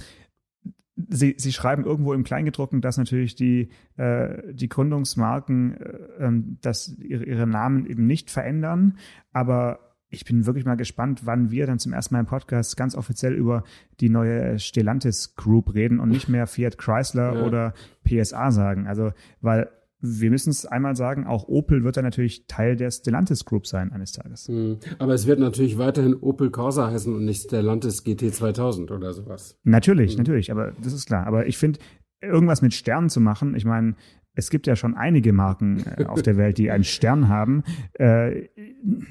sie, 1.08 1.34
sie 1.38 1.52
schreiben 1.52 1.84
irgendwo 1.84 2.12
im 2.12 2.24
Kleingedruckten, 2.24 2.82
dass 2.82 2.98
natürlich 2.98 3.34
die, 3.34 3.70
äh, 3.96 4.52
die 4.52 4.68
Gründungsmarken 4.68 5.76
äh, 5.80 5.98
ähm, 6.20 6.58
dass 6.60 6.96
ihre, 6.98 7.24
ihre 7.24 7.46
Namen 7.46 7.86
eben 7.86 8.06
nicht 8.06 8.30
verändern, 8.30 8.98
aber 9.32 9.92
ich 10.12 10.26
bin 10.26 10.44
wirklich 10.44 10.66
mal 10.66 10.76
gespannt, 10.76 11.22
wann 11.24 11.50
wir 11.50 11.66
dann 11.66 11.78
zum 11.78 11.94
ersten 11.94 12.14
Mal 12.14 12.20
im 12.20 12.26
Podcast 12.26 12.76
ganz 12.76 12.94
offiziell 12.94 13.32
über 13.32 13.64
die 14.00 14.10
neue 14.10 14.58
Stellantis 14.58 15.34
Group 15.36 15.72
reden 15.72 16.00
und 16.00 16.10
nicht 16.10 16.28
mehr 16.28 16.46
Fiat 16.46 16.76
Chrysler 16.76 17.34
ja. 17.34 17.42
oder 17.46 17.72
PSA 18.04 18.50
sagen. 18.50 18.86
Also, 18.86 19.12
weil 19.40 19.70
wir 20.02 20.30
müssen 20.30 20.50
es 20.50 20.66
einmal 20.66 20.96
sagen, 20.96 21.26
auch 21.26 21.46
Opel 21.46 21.84
wird 21.84 21.96
dann 21.96 22.04
natürlich 22.04 22.46
Teil 22.48 22.74
der 22.76 22.90
Stellantis 22.90 23.44
Group 23.44 23.68
sein 23.68 23.92
eines 23.92 24.10
Tages. 24.10 24.48
Mhm. 24.48 24.78
Aber 24.98 25.14
es 25.14 25.26
wird 25.28 25.38
natürlich 25.38 25.78
weiterhin 25.78 26.14
Opel 26.14 26.50
Corsa 26.50 26.90
heißen 26.90 27.14
und 27.14 27.24
nicht 27.24 27.44
Stellantis 27.44 28.02
GT 28.02 28.34
2000 28.34 28.90
oder 28.90 29.12
sowas. 29.12 29.58
Natürlich, 29.62 30.14
mhm. 30.14 30.18
natürlich, 30.18 30.50
aber 30.50 30.72
das 30.82 30.92
ist 30.92 31.06
klar. 31.06 31.26
Aber 31.26 31.46
ich 31.46 31.56
finde, 31.56 31.78
irgendwas 32.20 32.62
mit 32.62 32.74
Sternen 32.74 33.10
zu 33.10 33.20
machen, 33.20 33.54
ich 33.54 33.64
meine, 33.64 33.94
es 34.34 34.50
gibt 34.50 34.66
ja 34.66 34.74
schon 34.74 34.96
einige 34.96 35.32
Marken 35.32 35.84
äh, 35.96 36.04
auf 36.04 36.22
der 36.22 36.36
Welt, 36.36 36.58
die 36.58 36.70
einen 36.70 36.84
Stern 36.84 37.28
haben. 37.28 37.62
Äh, 37.98 38.48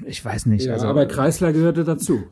ich 0.04 0.22
weiß 0.22 0.46
nicht. 0.46 0.66
Ja, 0.66 0.74
also, 0.74 0.88
aber 0.88 1.06
Chrysler 1.06 1.52
gehörte 1.52 1.84
dazu. 1.84 2.24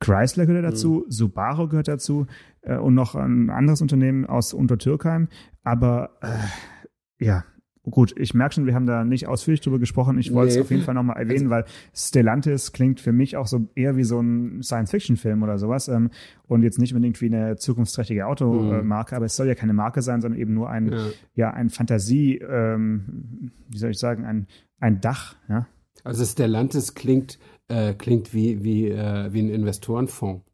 Chrysler 0.00 0.46
gehört 0.46 0.64
dazu, 0.64 1.04
mhm. 1.06 1.10
Subaru 1.10 1.68
gehört 1.68 1.88
dazu 1.88 2.26
äh, 2.62 2.76
und 2.76 2.94
noch 2.94 3.14
ein 3.14 3.50
anderes 3.50 3.80
Unternehmen 3.80 4.26
aus 4.26 4.54
Untertürkheim. 4.54 5.28
Aber 5.62 6.10
äh, 6.20 7.24
ja, 7.24 7.44
gut, 7.90 8.14
ich 8.18 8.34
merke 8.34 8.54
schon, 8.54 8.66
wir 8.66 8.74
haben 8.74 8.86
da 8.86 9.04
nicht 9.04 9.26
ausführlich 9.28 9.60
drüber 9.60 9.78
gesprochen. 9.78 10.18
Ich 10.18 10.32
wollte 10.32 10.52
nee. 10.52 10.58
es 10.58 10.64
auf 10.64 10.70
jeden 10.70 10.82
Fall 10.82 10.94
nochmal 10.94 11.16
erwähnen, 11.18 11.50
weil 11.50 11.64
Stellantis 11.94 12.72
klingt 12.72 13.00
für 13.00 13.12
mich 13.12 13.36
auch 13.36 13.46
so 13.46 13.68
eher 13.74 13.96
wie 13.96 14.04
so 14.04 14.20
ein 14.20 14.62
Science-Fiction-Film 14.62 15.42
oder 15.42 15.58
sowas 15.58 15.88
ähm, 15.88 16.10
und 16.46 16.62
jetzt 16.62 16.78
nicht 16.78 16.92
unbedingt 16.92 17.20
wie 17.20 17.26
eine 17.26 17.56
zukunftsträchtige 17.56 18.26
Automarke, 18.26 19.14
mhm. 19.14 19.16
aber 19.16 19.26
es 19.26 19.36
soll 19.36 19.46
ja 19.46 19.54
keine 19.54 19.72
Marke 19.72 20.02
sein, 20.02 20.20
sondern 20.20 20.40
eben 20.40 20.54
nur 20.54 20.68
ein, 20.68 20.92
ja, 20.92 21.06
ja 21.34 21.50
ein 21.50 21.70
Fantasie, 21.70 22.38
ähm, 22.38 23.52
wie 23.68 23.78
soll 23.78 23.90
ich 23.90 23.98
sagen, 23.98 24.24
ein, 24.24 24.46
ein 24.80 25.00
Dach, 25.00 25.36
ja. 25.48 25.66
Also 26.04 26.24
Stellantis 26.24 26.94
klingt 26.94 27.38
äh, 27.68 27.94
klingt 27.94 28.32
wie, 28.32 28.62
wie, 28.62 28.88
äh, 28.88 29.32
wie 29.32 29.40
ein 29.40 29.48
Investorenfonds, 29.48 30.44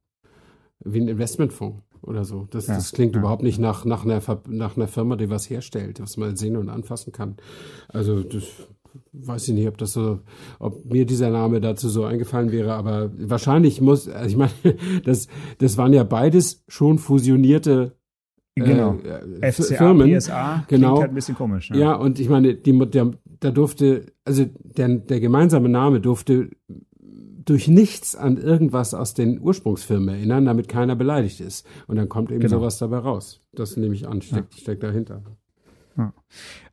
wie 0.84 1.00
ein 1.00 1.08
Investmentfonds 1.08 1.82
oder 2.02 2.24
so. 2.24 2.46
Das, 2.50 2.66
ja, 2.66 2.74
das 2.74 2.92
klingt 2.92 3.14
ja. 3.14 3.20
überhaupt 3.20 3.42
nicht 3.42 3.58
nach, 3.58 3.84
nach, 3.84 4.04
einer, 4.04 4.20
nach 4.48 4.76
einer 4.76 4.88
Firma, 4.88 5.16
die 5.16 5.30
was 5.30 5.48
herstellt, 5.48 6.00
was 6.00 6.16
man 6.16 6.36
sehen 6.36 6.56
und 6.56 6.68
anfassen 6.68 7.12
kann. 7.12 7.36
Also 7.88 8.22
das 8.22 8.44
weiß 9.12 9.48
ich 9.48 9.54
nicht, 9.54 9.68
ob 9.68 9.78
das 9.78 9.92
so, 9.92 10.20
ob 10.58 10.84
mir 10.84 11.06
dieser 11.06 11.30
Name 11.30 11.60
dazu 11.60 11.88
so 11.88 12.04
eingefallen 12.04 12.52
wäre, 12.52 12.74
aber 12.74 13.10
wahrscheinlich 13.16 13.80
muss, 13.80 14.08
also 14.08 14.28
ich 14.28 14.36
meine, 14.36 14.52
das, 15.04 15.28
das 15.58 15.78
waren 15.78 15.92
ja 15.92 16.04
beides 16.04 16.64
schon 16.68 16.98
fusionierte 16.98 17.96
Genau. 18.54 18.98
Äh, 19.40 19.50
FCA, 19.50 19.76
Firmen. 19.76 20.18
PSA 20.18 20.64
genau. 20.68 20.88
klingt 20.88 21.00
halt 21.00 21.10
ein 21.10 21.14
bisschen 21.14 21.34
komisch. 21.34 21.70
Ne? 21.70 21.78
Ja, 21.78 21.94
und 21.94 22.20
ich 22.20 22.28
meine, 22.28 22.54
die, 22.54 22.78
der, 22.90 23.12
da 23.40 23.50
durfte, 23.50 24.12
also 24.26 24.44
der, 24.62 24.88
der 24.88 25.20
gemeinsame 25.20 25.70
Name 25.70 26.00
durfte 26.00 26.50
durch 27.44 27.68
nichts 27.68 28.14
an 28.16 28.36
irgendwas 28.36 28.94
aus 28.94 29.14
den 29.14 29.40
Ursprungsfirmen 29.40 30.08
erinnern, 30.08 30.44
damit 30.44 30.68
keiner 30.68 30.96
beleidigt 30.96 31.40
ist. 31.40 31.66
Und 31.86 31.96
dann 31.96 32.08
kommt 32.08 32.30
eben 32.30 32.40
genau. 32.40 32.58
sowas 32.58 32.78
dabei 32.78 32.98
raus. 32.98 33.40
Das 33.52 33.76
nehme 33.76 33.94
ich 33.94 34.06
an, 34.06 34.22
steckt, 34.22 34.54
ja. 34.54 34.60
steckt 34.60 34.82
dahinter. 34.82 35.22
Ja. 35.96 36.12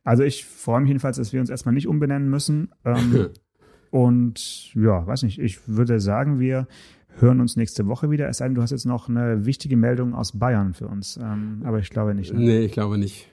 Also 0.04 0.22
ich 0.22 0.44
freue 0.44 0.80
mich 0.80 0.88
jedenfalls, 0.88 1.16
dass 1.16 1.32
wir 1.32 1.40
uns 1.40 1.50
erstmal 1.50 1.74
nicht 1.74 1.88
umbenennen 1.88 2.28
müssen. 2.28 2.70
Ähm, 2.84 3.30
und 3.90 4.74
ja, 4.74 5.06
weiß 5.06 5.22
nicht, 5.24 5.38
ich 5.38 5.68
würde 5.68 6.00
sagen, 6.00 6.40
wir 6.40 6.66
hören 7.18 7.40
uns 7.40 7.56
nächste 7.56 7.86
Woche 7.86 8.10
wieder. 8.10 8.28
Es 8.28 8.38
sei 8.38 8.46
denn, 8.46 8.54
du 8.54 8.62
hast 8.62 8.70
jetzt 8.70 8.86
noch 8.86 9.08
eine 9.08 9.44
wichtige 9.46 9.76
Meldung 9.76 10.14
aus 10.14 10.38
Bayern 10.38 10.74
für 10.74 10.88
uns. 10.88 11.18
Ähm, 11.20 11.62
aber 11.64 11.78
ich 11.78 11.90
glaube 11.90 12.14
nicht. 12.14 12.32
Ne? 12.32 12.40
Nee, 12.40 12.60
ich 12.60 12.72
glaube 12.72 12.98
nicht. 12.98 13.28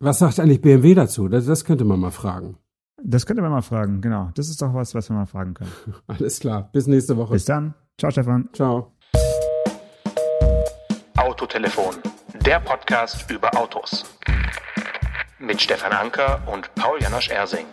Was 0.00 0.18
sagt 0.18 0.40
eigentlich 0.40 0.60
BMW 0.60 0.94
dazu? 0.94 1.28
Das, 1.28 1.46
das 1.46 1.64
könnte 1.64 1.84
man 1.84 2.00
mal 2.00 2.10
fragen. 2.10 2.56
Das 3.02 3.26
könnte 3.26 3.42
man 3.42 3.50
mal 3.50 3.62
fragen, 3.62 4.00
genau. 4.00 4.30
Das 4.34 4.48
ist 4.48 4.60
doch 4.60 4.74
was, 4.74 4.94
was 4.94 5.08
wir 5.08 5.16
mal 5.16 5.26
fragen 5.26 5.54
können. 5.54 5.72
Alles 6.06 6.40
klar. 6.40 6.68
Bis 6.72 6.86
nächste 6.86 7.16
Woche. 7.16 7.32
Bis 7.32 7.44
dann. 7.44 7.74
Ciao, 7.98 8.10
Stefan. 8.10 8.48
Ciao. 8.52 8.92
Autotelefon, 11.16 11.96
der 12.46 12.60
Podcast 12.60 13.30
über 13.30 13.56
Autos. 13.56 14.04
Mit 15.38 15.60
Stefan 15.60 15.92
Anker 15.92 16.40
und 16.46 16.72
Paul 16.74 17.00
Janosch 17.00 17.30
Ersing. 17.30 17.66